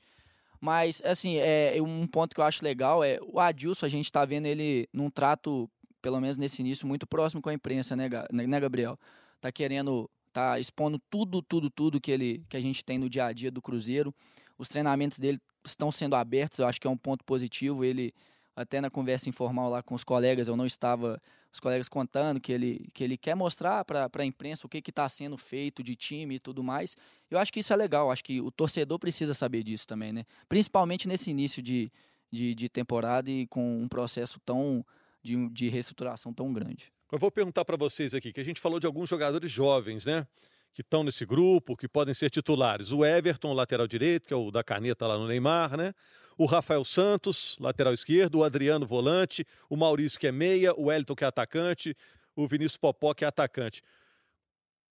Mas, 0.59 1.01
assim, 1.05 1.35
é, 1.37 1.77
um 1.79 2.07
ponto 2.07 2.33
que 2.33 2.41
eu 2.41 2.45
acho 2.45 2.63
legal 2.63 3.03
é 3.03 3.19
o 3.21 3.39
Adilson, 3.39 3.85
a 3.85 3.89
gente 3.89 4.05
está 4.05 4.25
vendo 4.25 4.47
ele 4.47 4.89
num 4.91 5.11
trato 5.11 5.69
pelo 6.05 6.21
menos 6.21 6.37
nesse 6.37 6.61
início, 6.61 6.85
muito 6.85 7.07
próximo 7.07 7.41
com 7.41 7.49
a 7.49 7.53
imprensa, 7.55 7.95
né, 7.95 8.07
né, 8.31 8.45
né, 8.45 8.59
Gabriel? 8.59 8.95
Tá 9.41 9.51
querendo, 9.51 10.07
tá 10.31 10.59
expondo 10.59 11.01
tudo, 11.09 11.41
tudo, 11.41 11.67
tudo 11.67 11.99
que 11.99 12.11
ele, 12.11 12.45
que 12.47 12.55
a 12.55 12.59
gente 12.59 12.85
tem 12.85 12.99
no 12.99 13.09
dia 13.09 13.25
a 13.25 13.33
dia 13.33 13.49
do 13.49 13.59
Cruzeiro. 13.59 14.13
Os 14.55 14.69
treinamentos 14.69 15.17
dele 15.17 15.41
estão 15.65 15.91
sendo 15.91 16.15
abertos, 16.15 16.59
eu 16.59 16.67
acho 16.67 16.79
que 16.79 16.85
é 16.85 16.89
um 16.91 16.95
ponto 16.95 17.25
positivo. 17.25 17.83
Ele, 17.83 18.13
até 18.55 18.79
na 18.79 18.91
conversa 18.91 19.29
informal 19.29 19.67
lá 19.67 19.81
com 19.81 19.95
os 19.95 20.03
colegas, 20.03 20.47
eu 20.47 20.55
não 20.55 20.67
estava, 20.67 21.19
os 21.51 21.59
colegas 21.59 21.89
contando 21.89 22.39
que 22.39 22.51
ele, 22.51 22.87
que 22.93 23.03
ele 23.03 23.17
quer 23.17 23.33
mostrar 23.33 23.83
para 23.83 24.07
a 24.13 24.25
imprensa 24.25 24.67
o 24.67 24.69
que 24.69 24.83
está 24.87 25.09
sendo 25.09 25.39
feito 25.39 25.81
de 25.81 25.95
time 25.95 26.35
e 26.35 26.39
tudo 26.39 26.61
mais. 26.61 26.95
Eu 27.31 27.39
acho 27.39 27.51
que 27.51 27.61
isso 27.61 27.73
é 27.73 27.75
legal, 27.75 28.11
acho 28.11 28.23
que 28.23 28.39
o 28.39 28.51
torcedor 28.51 28.99
precisa 28.99 29.33
saber 29.33 29.63
disso 29.63 29.87
também, 29.87 30.13
né? 30.13 30.23
Principalmente 30.47 31.07
nesse 31.07 31.31
início 31.31 31.63
de, 31.63 31.91
de, 32.31 32.53
de 32.53 32.69
temporada 32.69 33.27
e 33.31 33.47
com 33.47 33.81
um 33.81 33.87
processo 33.87 34.39
tão 34.45 34.85
de, 35.25 35.49
de 35.49 35.69
reestruturação 35.69 36.31
tão 36.31 36.53
grande. 36.53 36.93
Eu 37.11 37.17
vou 37.17 37.31
perguntar 37.31 37.65
para 37.65 37.75
vocês 37.75 38.13
aqui, 38.13 38.31
que 38.31 38.39
a 38.39 38.43
gente 38.43 38.61
falou 38.61 38.79
de 38.79 38.85
alguns 38.85 39.09
jogadores 39.09 39.51
jovens, 39.51 40.05
né? 40.05 40.27
Que 40.71 40.81
estão 40.81 41.03
nesse 41.03 41.25
grupo, 41.25 41.75
que 41.75 41.87
podem 41.87 42.13
ser 42.13 42.29
titulares. 42.29 42.91
O 42.91 43.03
Everton, 43.03 43.53
lateral 43.53 43.87
direito, 43.87 44.27
que 44.27 44.33
é 44.33 44.37
o 44.37 44.51
da 44.51 44.63
caneta 44.63 45.07
lá 45.07 45.17
no 45.17 45.27
Neymar, 45.27 45.75
né? 45.75 45.93
O 46.37 46.45
Rafael 46.45 46.83
Santos, 46.83 47.57
lateral 47.59 47.93
esquerdo, 47.93 48.39
o 48.39 48.43
Adriano, 48.43 48.85
volante, 48.85 49.47
o 49.69 49.75
Maurício, 49.75 50.19
que 50.19 50.27
é 50.27 50.31
meia, 50.31 50.73
o 50.77 50.91
Elton, 50.91 51.15
que 51.15 51.23
é 51.23 51.27
atacante, 51.27 51.95
o 52.35 52.47
Vinícius 52.47 52.77
Popó, 52.77 53.13
que 53.13 53.23
é 53.23 53.27
atacante. 53.27 53.81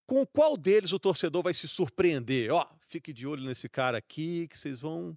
Com 0.07 0.27
qual 0.27 0.57
deles 0.57 0.93
o 0.93 0.99
torcedor 0.99 1.43
vai 1.43 1.55
se 1.55 1.69
surpreender? 1.69 2.51
Ó, 2.51 2.67
fique 2.89 3.13
de 3.13 3.27
olho 3.27 3.45
nesse 3.45 3.69
cara 3.69 3.99
aqui, 3.99 4.49
que 4.49 4.59
vocês 4.59 4.81
vão, 4.81 5.17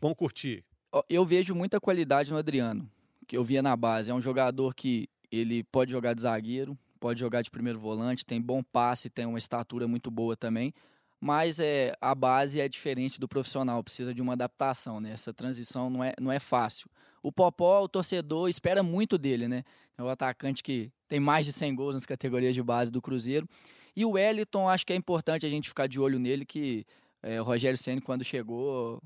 vão 0.00 0.14
curtir. 0.14 0.64
Eu 1.08 1.24
vejo 1.24 1.54
muita 1.54 1.80
qualidade 1.80 2.30
no 2.30 2.38
Adriano 2.38 2.90
que 3.24 3.36
eu 3.36 3.44
via 3.44 3.62
na 3.62 3.76
base. 3.76 4.10
É 4.10 4.14
um 4.14 4.20
jogador 4.20 4.74
que 4.74 5.08
ele 5.30 5.64
pode 5.64 5.90
jogar 5.90 6.14
de 6.14 6.22
zagueiro, 6.22 6.78
pode 7.00 7.18
jogar 7.18 7.42
de 7.42 7.50
primeiro 7.50 7.78
volante, 7.78 8.24
tem 8.24 8.40
bom 8.40 8.62
passe, 8.62 9.10
tem 9.10 9.26
uma 9.26 9.38
estatura 9.38 9.88
muito 9.88 10.10
boa 10.10 10.36
também. 10.36 10.72
Mas 11.20 11.58
é, 11.58 11.94
a 12.00 12.14
base 12.14 12.60
é 12.60 12.68
diferente 12.68 13.18
do 13.18 13.26
profissional, 13.26 13.82
precisa 13.82 14.12
de 14.12 14.20
uma 14.20 14.34
adaptação, 14.34 15.00
né? 15.00 15.12
Essa 15.12 15.32
transição 15.32 15.88
não 15.88 16.04
é, 16.04 16.12
não 16.20 16.30
é 16.30 16.38
fácil. 16.38 16.88
O 17.22 17.32
Popó, 17.32 17.82
o 17.82 17.88
torcedor, 17.88 18.48
espera 18.48 18.82
muito 18.82 19.16
dele, 19.16 19.48
né? 19.48 19.64
É 19.96 20.02
o 20.02 20.08
atacante 20.08 20.62
que 20.62 20.92
tem 21.08 21.18
mais 21.18 21.46
de 21.46 21.52
100 21.52 21.74
gols 21.74 21.94
nas 21.94 22.04
categorias 22.04 22.54
de 22.54 22.62
base 22.62 22.92
do 22.92 23.00
Cruzeiro. 23.00 23.48
E 23.96 24.04
o 24.04 24.10
Wellington, 24.10 24.68
acho 24.68 24.84
que 24.84 24.92
é 24.92 24.96
importante 24.96 25.46
a 25.46 25.48
gente 25.48 25.68
ficar 25.68 25.86
de 25.86 25.98
olho 25.98 26.18
nele, 26.18 26.44
que 26.44 26.84
é, 27.22 27.40
o 27.40 27.44
Rogério 27.44 27.78
Senna, 27.78 28.02
quando 28.02 28.22
chegou, 28.22 29.00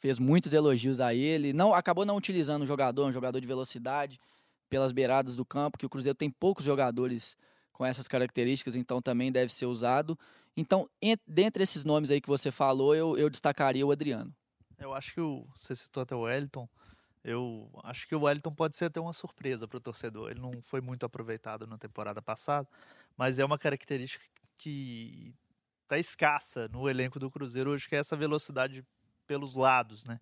fez 0.00 0.18
muitos 0.18 0.52
elogios 0.52 1.00
a 1.00 1.14
ele. 1.14 1.52
Não 1.52 1.74
acabou 1.74 2.04
não 2.04 2.16
utilizando 2.16 2.62
o 2.62 2.66
jogador, 2.66 3.06
um 3.06 3.12
jogador 3.12 3.40
de 3.40 3.46
velocidade 3.46 4.18
pelas 4.68 4.92
beiradas 4.92 5.36
do 5.36 5.44
campo, 5.44 5.78
que 5.78 5.86
o 5.86 5.90
Cruzeiro 5.90 6.16
tem 6.16 6.30
poucos 6.30 6.64
jogadores 6.64 7.36
com 7.72 7.84
essas 7.84 8.08
características, 8.08 8.76
então 8.76 9.00
também 9.00 9.30
deve 9.30 9.52
ser 9.52 9.66
usado. 9.66 10.18
Então, 10.56 10.88
dentre 11.26 11.62
esses 11.62 11.84
nomes 11.84 12.10
aí 12.10 12.20
que 12.20 12.28
você 12.28 12.50
falou, 12.50 12.94
eu, 12.94 13.16
eu 13.16 13.30
destacaria 13.30 13.86
o 13.86 13.90
Adriano. 13.90 14.34
Eu 14.78 14.94
acho 14.94 15.14
que 15.14 15.20
o, 15.20 15.46
você 15.54 15.76
citou 15.76 16.02
até 16.02 16.14
o 16.14 16.20
Wellington. 16.20 16.68
Eu 17.22 17.70
acho 17.84 18.06
que 18.06 18.14
o 18.14 18.22
Wellington 18.22 18.54
pode 18.54 18.76
ser 18.76 18.86
até 18.86 19.00
uma 19.00 19.12
surpresa 19.12 19.68
para 19.68 19.76
o 19.76 19.80
torcedor. 19.80 20.30
Ele 20.30 20.40
não 20.40 20.62
foi 20.62 20.80
muito 20.80 21.04
aproveitado 21.04 21.66
na 21.66 21.76
temporada 21.76 22.22
passada, 22.22 22.66
mas 23.16 23.38
é 23.38 23.44
uma 23.44 23.58
característica 23.58 24.24
que 24.56 25.34
está 25.82 25.98
escassa 25.98 26.68
no 26.68 26.88
elenco 26.88 27.18
do 27.18 27.30
Cruzeiro 27.30 27.70
hoje, 27.70 27.88
que 27.88 27.96
é 27.96 27.98
essa 27.98 28.16
velocidade 28.16 28.84
pelos 29.30 29.54
lados, 29.54 30.04
né? 30.06 30.18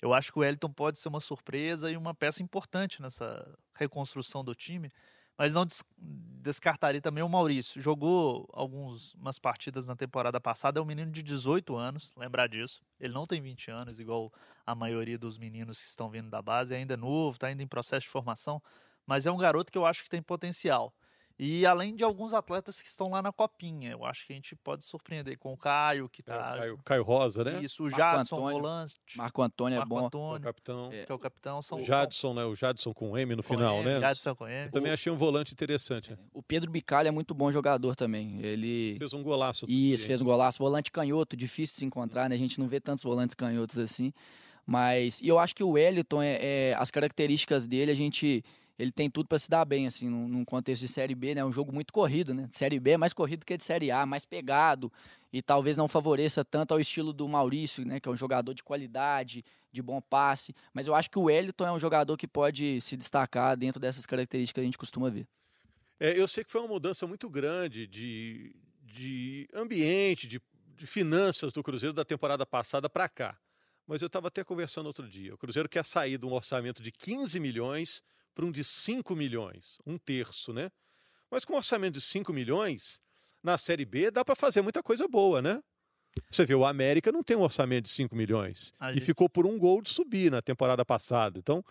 Eu 0.00 0.14
acho 0.14 0.32
que 0.32 0.38
o 0.38 0.40
Wellington 0.40 0.72
pode 0.72 0.96
ser 0.96 1.08
uma 1.08 1.20
surpresa 1.20 1.90
e 1.90 1.96
uma 1.96 2.14
peça 2.14 2.42
importante 2.42 3.02
nessa 3.02 3.46
reconstrução 3.74 4.42
do 4.42 4.54
time, 4.54 4.90
mas 5.36 5.52
não 5.52 5.66
des 5.66 5.84
descartaria 5.98 7.02
também 7.02 7.22
o 7.22 7.28
Maurício. 7.28 7.82
Jogou 7.82 8.48
algumas 8.54 9.38
partidas 9.38 9.86
na 9.86 9.94
temporada 9.94 10.40
passada, 10.40 10.80
é 10.80 10.82
um 10.82 10.86
menino 10.86 11.12
de 11.12 11.22
18 11.22 11.76
anos, 11.76 12.14
lembrar 12.16 12.46
disso. 12.46 12.80
Ele 12.98 13.12
não 13.12 13.26
tem 13.26 13.42
20 13.42 13.70
anos, 13.70 14.00
igual 14.00 14.32
a 14.64 14.74
maioria 14.74 15.18
dos 15.18 15.36
meninos 15.36 15.78
que 15.78 15.88
estão 15.88 16.08
vindo 16.08 16.30
da 16.30 16.40
base, 16.40 16.74
ainda 16.74 16.94
é 16.94 16.96
novo, 16.96 17.34
está 17.34 17.48
ainda 17.48 17.62
em 17.62 17.66
processo 17.66 18.06
de 18.06 18.08
formação, 18.08 18.62
mas 19.04 19.26
é 19.26 19.30
um 19.30 19.36
garoto 19.36 19.70
que 19.70 19.76
eu 19.76 19.84
acho 19.84 20.02
que 20.02 20.08
tem 20.08 20.22
potencial. 20.22 20.94
E 21.38 21.66
além 21.66 21.94
de 21.94 22.02
alguns 22.02 22.32
atletas 22.32 22.80
que 22.80 22.88
estão 22.88 23.10
lá 23.10 23.20
na 23.20 23.30
copinha, 23.30 23.90
eu 23.90 24.04
acho 24.06 24.26
que 24.26 24.32
a 24.32 24.36
gente 24.36 24.56
pode 24.56 24.84
surpreender 24.84 25.38
com 25.38 25.52
o 25.52 25.56
Caio, 25.56 26.08
que 26.08 26.22
tá. 26.22 26.54
É, 26.54 26.58
Caio, 26.58 26.80
Caio, 26.82 27.02
Rosa, 27.02 27.44
né? 27.44 27.60
Isso, 27.60 27.84
o 27.84 27.90
Jadson 27.90 28.40
Volante. 28.40 28.94
Marco 29.16 29.42
Antônio 29.42 29.78
Marco 29.78 29.94
é 29.94 30.00
bom. 30.00 30.06
Antônio, 30.06 30.38
o 30.38 30.40
capitão. 30.40 30.88
Que 30.88 31.12
é 31.12 31.14
o 31.14 31.18
capitão. 31.18 31.60
São 31.60 31.78
o 31.78 31.84
Jadson, 31.84 32.32
né? 32.32 32.44
O 32.44 32.54
Jadson 32.54 32.94
com 32.94 33.18
M 33.18 33.36
no 33.36 33.42
com 33.42 33.54
final, 33.54 33.80
M, 33.80 33.84
né? 33.84 34.00
Jadson 34.00 34.34
com 34.34 34.48
M. 34.48 34.66
Eu 34.66 34.72
também 34.72 34.92
achei 34.92 35.12
um 35.12 35.16
volante 35.16 35.52
interessante. 35.52 36.14
É. 36.14 36.18
O 36.32 36.42
Pedro 36.42 36.70
Bicalho 36.70 37.08
é 37.08 37.10
muito 37.10 37.34
bom 37.34 37.52
jogador 37.52 37.94
também. 37.94 38.40
Ele. 38.40 38.96
Fez 38.98 39.12
um 39.12 39.22
golaço. 39.22 39.66
Isso, 39.68 40.06
fez 40.06 40.22
um 40.22 40.24
golaço. 40.24 40.58
Volante 40.58 40.90
canhoto, 40.90 41.36
difícil 41.36 41.74
de 41.74 41.80
se 41.80 41.84
encontrar, 41.84 42.30
né? 42.30 42.34
A 42.34 42.38
gente 42.38 42.58
não 42.58 42.66
vê 42.66 42.80
tantos 42.80 43.04
volantes 43.04 43.34
canhotos 43.34 43.78
assim. 43.78 44.10
Mas. 44.64 45.20
E 45.20 45.28
eu 45.28 45.38
acho 45.38 45.54
que 45.54 45.62
o 45.62 45.72
Wellington, 45.72 46.22
é, 46.22 46.38
é 46.40 46.74
as 46.78 46.90
características 46.90 47.66
dele, 47.66 47.90
a 47.90 47.94
gente 47.94 48.42
ele 48.78 48.90
tem 48.90 49.08
tudo 49.08 49.26
para 49.26 49.38
se 49.38 49.48
dar 49.48 49.64
bem, 49.64 49.86
assim, 49.86 50.08
num, 50.08 50.44
contexto 50.44 50.82
de 50.82 50.88
Série 50.88 51.14
B, 51.14 51.34
né? 51.34 51.40
É 51.40 51.44
um 51.44 51.52
jogo 51.52 51.72
muito 51.72 51.92
corrido, 51.92 52.34
né? 52.34 52.48
Série 52.50 52.78
B 52.78 52.90
é 52.90 52.96
mais 52.96 53.14
corrido 53.14 53.44
que 53.44 53.56
de 53.56 53.64
Série 53.64 53.90
A, 53.90 54.04
mais 54.04 54.24
pegado 54.24 54.92
e 55.32 55.40
talvez 55.40 55.76
não 55.76 55.88
favoreça 55.88 56.44
tanto 56.44 56.72
ao 56.72 56.80
estilo 56.80 57.12
do 57.12 57.26
Maurício, 57.26 57.86
né? 57.86 57.98
Que 57.98 58.08
é 58.08 58.12
um 58.12 58.16
jogador 58.16 58.52
de 58.52 58.62
qualidade, 58.62 59.44
de 59.72 59.82
bom 59.82 60.00
passe. 60.00 60.54
Mas 60.74 60.86
eu 60.86 60.94
acho 60.94 61.10
que 61.10 61.18
o 61.18 61.24
Wellington 61.24 61.66
é 61.66 61.72
um 61.72 61.78
jogador 61.78 62.16
que 62.16 62.28
pode 62.28 62.80
se 62.80 62.96
destacar 62.96 63.56
dentro 63.56 63.80
dessas 63.80 64.04
características 64.04 64.60
que 64.60 64.60
a 64.60 64.64
gente 64.64 64.78
costuma 64.78 65.08
ver. 65.08 65.26
É, 65.98 66.18
eu 66.18 66.28
sei 66.28 66.44
que 66.44 66.50
foi 66.50 66.60
uma 66.60 66.68
mudança 66.68 67.06
muito 67.06 67.30
grande 67.30 67.86
de, 67.86 68.54
de 68.82 69.48
ambiente, 69.54 70.28
de, 70.28 70.40
de 70.76 70.86
finanças 70.86 71.50
do 71.52 71.62
Cruzeiro 71.62 71.94
da 71.94 72.04
temporada 72.04 72.44
passada 72.44 72.90
para 72.90 73.08
cá. 73.08 73.38
Mas 73.86 74.02
eu 74.02 74.06
estava 74.06 74.28
até 74.28 74.44
conversando 74.44 74.86
outro 74.86 75.08
dia. 75.08 75.34
O 75.34 75.38
Cruzeiro 75.38 75.68
quer 75.68 75.84
sair 75.84 76.18
de 76.18 76.26
um 76.26 76.32
orçamento 76.32 76.82
de 76.82 76.92
15 76.92 77.40
milhões 77.40 78.02
para 78.36 78.44
um 78.44 78.52
de 78.52 78.62
5 78.62 79.16
milhões, 79.16 79.78
um 79.86 79.96
terço, 79.96 80.52
né? 80.52 80.70
Mas 81.30 81.42
com 81.42 81.54
um 81.54 81.56
orçamento 81.56 81.94
de 81.94 82.02
5 82.02 82.34
milhões, 82.34 83.00
na 83.42 83.56
Série 83.56 83.86
B 83.86 84.10
dá 84.10 84.22
para 84.22 84.36
fazer 84.36 84.60
muita 84.60 84.82
coisa 84.82 85.08
boa, 85.08 85.40
né? 85.40 85.62
Você 86.30 86.44
vê, 86.44 86.54
o 86.54 86.64
América 86.64 87.10
não 87.10 87.22
tem 87.22 87.34
um 87.34 87.40
orçamento 87.40 87.84
de 87.84 87.90
5 87.90 88.14
milhões 88.14 88.74
A 88.78 88.90
e 88.90 88.94
gente... 88.94 89.04
ficou 89.06 89.28
por 89.28 89.46
um 89.46 89.58
gol 89.58 89.80
de 89.80 89.88
subir 89.88 90.30
na 90.30 90.42
temporada 90.42 90.84
passada. 90.84 91.38
Então, 91.38 91.64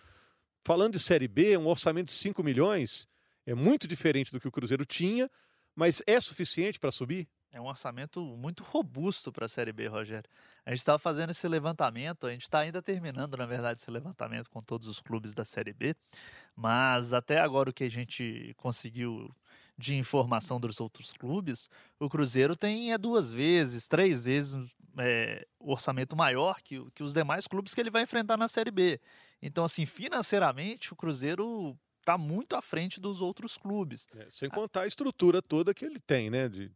falando 0.64 0.94
de 0.94 0.98
Série 0.98 1.28
B, 1.28 1.56
um 1.56 1.68
orçamento 1.68 2.06
de 2.06 2.14
5 2.14 2.42
milhões 2.42 3.06
é 3.46 3.54
muito 3.54 3.86
diferente 3.86 4.32
do 4.32 4.40
que 4.40 4.48
o 4.48 4.52
Cruzeiro 4.52 4.84
tinha, 4.84 5.30
mas 5.72 6.02
é 6.04 6.20
suficiente 6.20 6.80
para 6.80 6.90
subir? 6.90 7.28
É 7.56 7.60
um 7.60 7.68
orçamento 7.68 8.20
muito 8.36 8.62
robusto 8.62 9.32
para 9.32 9.46
a 9.46 9.48
Série 9.48 9.72
B, 9.72 9.86
Rogério. 9.86 10.28
A 10.66 10.72
gente 10.72 10.80
estava 10.80 10.98
fazendo 10.98 11.30
esse 11.30 11.48
levantamento, 11.48 12.26
a 12.26 12.30
gente 12.30 12.42
está 12.42 12.58
ainda 12.58 12.82
terminando, 12.82 13.34
na 13.34 13.46
verdade, 13.46 13.80
esse 13.80 13.90
levantamento 13.90 14.50
com 14.50 14.60
todos 14.60 14.86
os 14.86 15.00
clubes 15.00 15.34
da 15.34 15.42
Série 15.42 15.72
B, 15.72 15.96
mas 16.54 17.14
até 17.14 17.40
agora 17.40 17.70
o 17.70 17.72
que 17.72 17.84
a 17.84 17.88
gente 17.88 18.52
conseguiu 18.58 19.34
de 19.78 19.96
informação 19.96 20.60
dos 20.60 20.80
outros 20.80 21.14
clubes, 21.14 21.70
o 21.98 22.10
Cruzeiro 22.10 22.54
tem 22.54 22.92
é 22.92 22.98
duas 22.98 23.32
vezes, 23.32 23.88
três 23.88 24.26
vezes 24.26 24.62
é, 24.98 25.46
orçamento 25.58 26.14
maior 26.14 26.60
que, 26.60 26.84
que 26.90 27.02
os 27.02 27.14
demais 27.14 27.46
clubes 27.46 27.72
que 27.72 27.80
ele 27.80 27.90
vai 27.90 28.02
enfrentar 28.02 28.36
na 28.36 28.48
Série 28.48 28.70
B. 28.70 29.00
Então, 29.40 29.64
assim, 29.64 29.86
financeiramente, 29.86 30.92
o 30.92 30.96
Cruzeiro 30.96 31.74
está 32.00 32.18
muito 32.18 32.54
à 32.54 32.60
frente 32.60 33.00
dos 33.00 33.22
outros 33.22 33.56
clubes. 33.56 34.06
É, 34.14 34.26
sem 34.28 34.50
contar 34.50 34.82
a 34.82 34.86
estrutura 34.86 35.40
toda 35.40 35.72
que 35.72 35.86
ele 35.86 35.98
tem, 35.98 36.28
né? 36.28 36.50
De 36.50 36.70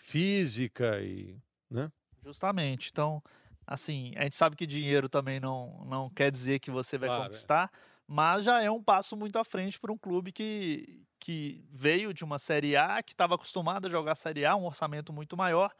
física 0.00 1.00
e. 1.00 1.38
Né? 1.70 1.90
Justamente. 2.24 2.88
Então, 2.90 3.22
assim, 3.66 4.12
a 4.16 4.24
gente 4.24 4.36
sabe 4.36 4.56
que 4.56 4.66
dinheiro 4.66 5.08
também 5.08 5.38
não, 5.38 5.84
não 5.84 6.10
quer 6.10 6.30
dizer 6.30 6.58
que 6.58 6.70
você 6.70 6.98
vai 6.98 7.08
Claro, 7.08 7.22
é. 7.22 7.26
conquistar, 7.26 7.70
mas 8.06 8.44
já 8.44 8.62
é 8.62 8.70
um 8.70 8.82
passo 8.82 9.16
muito 9.16 9.36
à 9.38 9.44
frente 9.44 9.78
para 9.78 9.92
um 9.92 9.98
clube 9.98 10.32
que, 10.32 11.04
que 11.18 11.64
veio 11.70 12.12
de 12.12 12.24
uma 12.24 12.38
Série 12.38 12.76
A, 12.76 13.02
que 13.02 13.12
estava 13.12 13.34
acostumado 13.34 13.86
a 13.86 13.90
jogar 13.90 14.14
Série 14.16 14.44
A, 14.44 14.56
um 14.56 14.64
orçamento 14.64 15.12
muito 15.12 15.36
maior, 15.36 15.72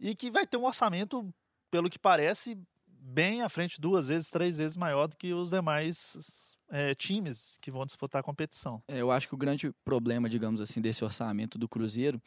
e 0.00 0.14
que 0.16 0.30
vai 0.30 0.46
ter 0.46 0.56
um 0.56 0.64
orçamento, 0.64 1.32
pelo 1.70 1.88
que 1.88 1.98
parece, 1.98 2.58
bem 2.86 3.42
à 3.42 3.48
frente, 3.48 3.80
duas 3.80 4.08
vezes, 4.08 4.30
três 4.30 4.58
vezes 4.58 4.76
maior 4.76 5.06
do 5.06 5.16
que 5.16 5.32
os 5.32 5.50
demais 5.50 6.56
eh, 6.70 6.94
times 6.94 7.56
que 7.60 7.70
vão 7.70 7.86
disputar 7.86 8.20
a 8.20 8.24
competição. 8.24 8.82
É, 8.88 8.98
Eu 9.00 9.10
acho 9.10 9.28
que 9.28 9.34
o 9.34 9.38
grande 9.38 9.72
problema, 9.84 10.28
digamos 10.28 10.60
assim, 10.60 10.80
desse 10.80 11.04
orçamento 11.04 11.58
do 11.58 11.68
Cruzeiro 11.68 12.20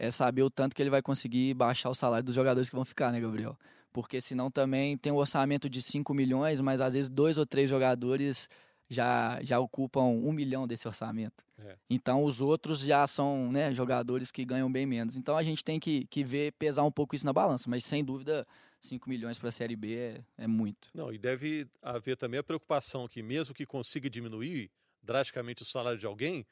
é 0.00 0.10
saber 0.10 0.42
o 0.42 0.48
tanto 0.48 0.74
que 0.74 0.82
ele 0.82 0.88
vai 0.88 1.02
conseguir 1.02 1.52
baixar 1.52 1.90
o 1.90 1.94
salário 1.94 2.24
dos 2.24 2.34
jogadores 2.34 2.70
que 2.70 2.74
vão 2.74 2.86
ficar, 2.86 3.12
né, 3.12 3.20
Gabriel? 3.20 3.54
Porque 3.92 4.18
senão 4.18 4.50
também 4.50 4.96
tem 4.96 5.12
um 5.12 5.16
orçamento 5.16 5.68
de 5.68 5.82
5 5.82 6.14
milhões, 6.14 6.58
mas 6.58 6.80
às 6.80 6.94
vezes 6.94 7.10
dois 7.10 7.36
ou 7.36 7.44
três 7.44 7.68
jogadores 7.68 8.48
já, 8.88 9.38
já 9.42 9.60
ocupam 9.60 10.04
um 10.04 10.32
milhão 10.32 10.66
desse 10.66 10.88
orçamento. 10.88 11.44
É. 11.58 11.76
Então 11.90 12.24
os 12.24 12.40
outros 12.40 12.80
já 12.80 13.06
são 13.06 13.52
né, 13.52 13.74
jogadores 13.74 14.30
que 14.30 14.42
ganham 14.42 14.72
bem 14.72 14.86
menos. 14.86 15.18
Então 15.18 15.36
a 15.36 15.42
gente 15.42 15.62
tem 15.62 15.78
que, 15.78 16.06
que 16.06 16.24
ver, 16.24 16.52
pesar 16.52 16.82
um 16.82 16.90
pouco 16.90 17.14
isso 17.14 17.26
na 17.26 17.32
balança, 17.32 17.68
mas 17.68 17.84
sem 17.84 18.02
dúvida 18.02 18.46
5 18.80 19.06
milhões 19.06 19.36
para 19.36 19.50
a 19.50 19.52
Série 19.52 19.76
B 19.76 19.96
é, 19.96 20.24
é 20.38 20.46
muito. 20.46 20.88
Não, 20.94 21.12
e 21.12 21.18
deve 21.18 21.68
haver 21.82 22.16
também 22.16 22.40
a 22.40 22.42
preocupação 22.42 23.06
que, 23.06 23.22
mesmo 23.22 23.54
que 23.54 23.66
consiga 23.66 24.08
diminuir 24.08 24.70
drasticamente 25.02 25.62
o 25.62 25.66
salário 25.66 25.98
de 25.98 26.06
alguém, 26.06 26.46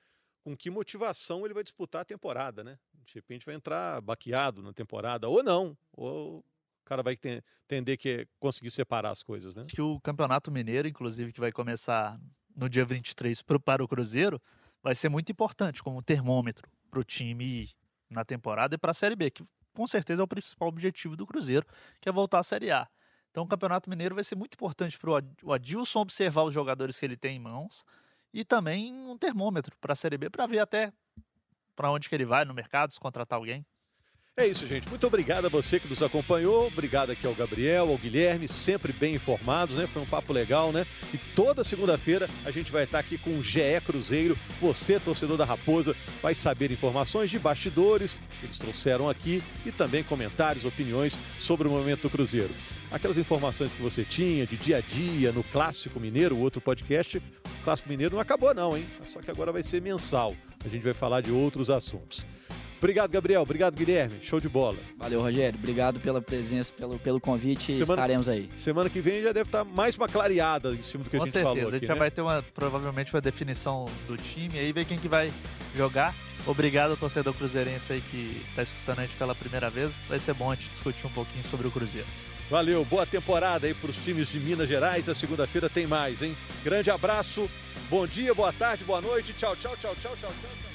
com 0.44 0.56
que 0.56 0.70
motivação 0.70 1.44
ele 1.44 1.54
vai 1.54 1.62
disputar 1.62 2.02
a 2.02 2.04
temporada, 2.04 2.62
né? 2.62 2.78
De 3.08 3.14
repente 3.14 3.46
vai 3.46 3.54
entrar 3.54 4.00
baqueado 4.00 4.62
na 4.62 4.72
temporada, 4.72 5.28
ou 5.28 5.42
não, 5.42 5.76
ou 5.92 6.38
o 6.38 6.44
cara 6.84 7.02
vai 7.02 7.16
ten- 7.16 7.40
entender 7.64 7.96
que 7.96 8.26
conseguir 8.38 8.70
separar 8.70 9.10
as 9.10 9.22
coisas, 9.22 9.54
né? 9.54 9.64
que 9.68 9.80
o 9.80 9.98
Campeonato 10.00 10.50
Mineiro, 10.50 10.86
inclusive, 10.86 11.32
que 11.32 11.40
vai 11.40 11.50
começar 11.50 12.18
no 12.54 12.68
dia 12.68 12.84
23 12.84 13.40
pro, 13.42 13.58
para 13.60 13.82
o 13.82 13.88
Cruzeiro, 13.88 14.40
vai 14.82 14.94
ser 14.94 15.08
muito 15.08 15.30
importante 15.32 15.82
como 15.82 16.02
termômetro 16.02 16.68
para 16.90 17.00
o 17.00 17.04
time 17.04 17.70
na 18.10 18.24
temporada 18.24 18.74
e 18.74 18.78
para 18.78 18.90
a 18.90 18.94
Série 18.94 19.16
B, 19.16 19.30
que 19.30 19.44
com 19.74 19.86
certeza 19.86 20.20
é 20.22 20.24
o 20.24 20.28
principal 20.28 20.68
objetivo 20.68 21.16
do 21.16 21.26
Cruzeiro, 21.26 21.66
que 22.00 22.08
é 22.08 22.12
voltar 22.12 22.40
à 22.40 22.42
Série 22.42 22.70
A. 22.70 22.88
Então 23.30 23.44
o 23.44 23.46
Campeonato 23.46 23.88
Mineiro 23.88 24.14
vai 24.14 24.24
ser 24.24 24.34
muito 24.34 24.54
importante 24.54 24.98
para 24.98 25.10
o 25.44 25.52
Adilson 25.52 26.00
observar 26.00 26.42
os 26.42 26.52
jogadores 26.52 26.98
que 26.98 27.06
ele 27.06 27.16
tem 27.16 27.36
em 27.36 27.40
mãos 27.40 27.84
e 28.32 28.44
também 28.44 28.92
um 28.92 29.16
termômetro 29.16 29.76
para 29.80 29.92
a 29.92 29.96
Série 29.96 30.18
B 30.18 30.28
para 30.30 30.46
ver 30.46 30.58
até 30.58 30.92
para 31.78 31.92
onde 31.92 32.08
que 32.08 32.14
ele 32.16 32.24
vai 32.26 32.44
no 32.44 32.52
mercado, 32.52 32.92
se 32.92 32.98
contratar 32.98 33.38
alguém. 33.38 33.64
É 34.36 34.46
isso, 34.46 34.66
gente. 34.66 34.88
Muito 34.88 35.06
obrigado 35.06 35.46
a 35.46 35.48
você 35.48 35.78
que 35.78 35.88
nos 35.88 36.02
acompanhou. 36.02 36.66
Obrigado 36.66 37.10
aqui 37.10 37.24
ao 37.24 37.34
Gabriel, 37.34 37.88
ao 37.88 37.96
Guilherme, 37.98 38.48
sempre 38.48 38.92
bem 38.92 39.14
informados, 39.14 39.76
né? 39.76 39.86
Foi 39.86 40.02
um 40.02 40.06
papo 40.06 40.32
legal, 40.32 40.72
né? 40.72 40.86
E 41.14 41.18
toda 41.36 41.62
segunda-feira 41.62 42.28
a 42.44 42.50
gente 42.50 42.72
vai 42.72 42.82
estar 42.82 42.98
aqui 42.98 43.16
com 43.16 43.38
o 43.38 43.42
GE 43.42 43.80
Cruzeiro. 43.84 44.36
Você, 44.60 44.98
torcedor 44.98 45.36
da 45.36 45.44
Raposa, 45.44 45.94
vai 46.20 46.34
saber 46.34 46.72
informações 46.72 47.30
de 47.30 47.38
bastidores 47.38 48.20
que 48.40 48.46
eles 48.46 48.58
trouxeram 48.58 49.08
aqui 49.08 49.42
e 49.64 49.70
também 49.70 50.02
comentários, 50.02 50.64
opiniões 50.64 51.18
sobre 51.38 51.68
o 51.68 51.70
momento 51.70 52.02
do 52.02 52.10
Cruzeiro. 52.10 52.54
Aquelas 52.90 53.18
informações 53.18 53.74
que 53.74 53.82
você 53.82 54.04
tinha 54.04 54.46
de 54.46 54.56
dia 54.56 54.78
a 54.78 54.80
dia 54.80 55.30
no 55.30 55.44
Clássico 55.44 56.00
Mineiro, 56.00 56.36
o 56.36 56.40
outro 56.40 56.60
podcast, 56.60 57.18
o 57.18 57.64
Clássico 57.64 57.88
Mineiro 57.88 58.14
não 58.14 58.20
acabou 58.20 58.52
não, 58.54 58.76
hein? 58.76 58.86
Só 59.06 59.20
que 59.20 59.30
agora 59.30 59.52
vai 59.52 59.62
ser 59.62 59.82
mensal. 59.82 60.34
A 60.64 60.68
gente 60.68 60.82
vai 60.82 60.92
falar 60.94 61.20
de 61.20 61.30
outros 61.30 61.70
assuntos. 61.70 62.24
Obrigado, 62.78 63.10
Gabriel. 63.10 63.42
Obrigado, 63.42 63.74
Guilherme. 63.74 64.18
Show 64.22 64.38
de 64.40 64.48
bola. 64.48 64.76
Valeu, 64.96 65.20
Rogério. 65.20 65.58
Obrigado 65.58 65.98
pela 65.98 66.20
presença, 66.22 66.72
pelo, 66.72 66.96
pelo 66.98 67.20
convite. 67.20 67.74
Semana- 67.74 67.94
Estaremos 67.94 68.28
aí. 68.28 68.48
Semana 68.56 68.88
que 68.88 69.00
vem 69.00 69.20
já 69.22 69.32
deve 69.32 69.48
estar 69.48 69.64
mais 69.64 69.96
uma 69.96 70.06
clareada 70.08 70.72
em 70.72 70.82
cima 70.82 71.02
do 71.02 71.10
que 71.10 71.16
a 71.16 71.18
Com 71.18 71.26
gente 71.26 71.32
certeza, 71.32 71.54
falou 71.56 71.68
a 71.68 71.70
gente 71.72 71.76
aqui, 71.78 71.86
já 71.86 71.94
né? 71.94 71.98
vai 71.98 72.10
ter 72.10 72.20
uma, 72.20 72.40
provavelmente 72.54 73.12
uma 73.12 73.20
definição 73.20 73.86
do 74.06 74.16
time, 74.16 74.58
aí 74.60 74.72
ver 74.72 74.84
quem 74.84 74.96
que 74.96 75.08
vai 75.08 75.32
jogar. 75.74 76.14
Obrigado 76.46 76.92
ao 76.92 76.96
torcedor 76.96 77.34
cruzeirense 77.34 77.92
aí 77.94 78.00
que 78.00 78.40
está 78.50 78.62
escutando 78.62 79.00
a 79.00 79.02
gente 79.02 79.16
pela 79.16 79.34
primeira 79.34 79.68
vez. 79.68 80.00
Vai 80.08 80.20
ser 80.20 80.34
bom 80.34 80.50
a 80.50 80.54
gente 80.54 80.70
discutir 80.70 81.04
um 81.04 81.10
pouquinho 81.10 81.42
sobre 81.44 81.66
o 81.66 81.70
Cruzeiro. 81.72 82.06
Valeu, 82.48 82.82
boa 82.84 83.04
temporada 83.04 83.66
aí 83.66 83.74
para 83.74 83.90
os 83.90 84.02
times 84.02 84.30
de 84.30 84.38
Minas 84.40 84.68
Gerais. 84.68 85.04
Na 85.04 85.14
segunda-feira 85.16 85.68
tem 85.68 85.86
mais, 85.86 86.22
hein? 86.22 86.34
Grande 86.64 86.90
abraço, 86.90 87.50
bom 87.88 88.06
dia, 88.06 88.34
boa 88.34 88.52
tarde, 88.52 88.84
boa 88.84 89.00
noite. 89.00 89.32
Tchau, 89.32 89.56
tchau, 89.56 89.76
tchau, 89.76 89.94
tchau, 89.96 90.16
tchau, 90.16 90.30
tchau. 90.30 90.67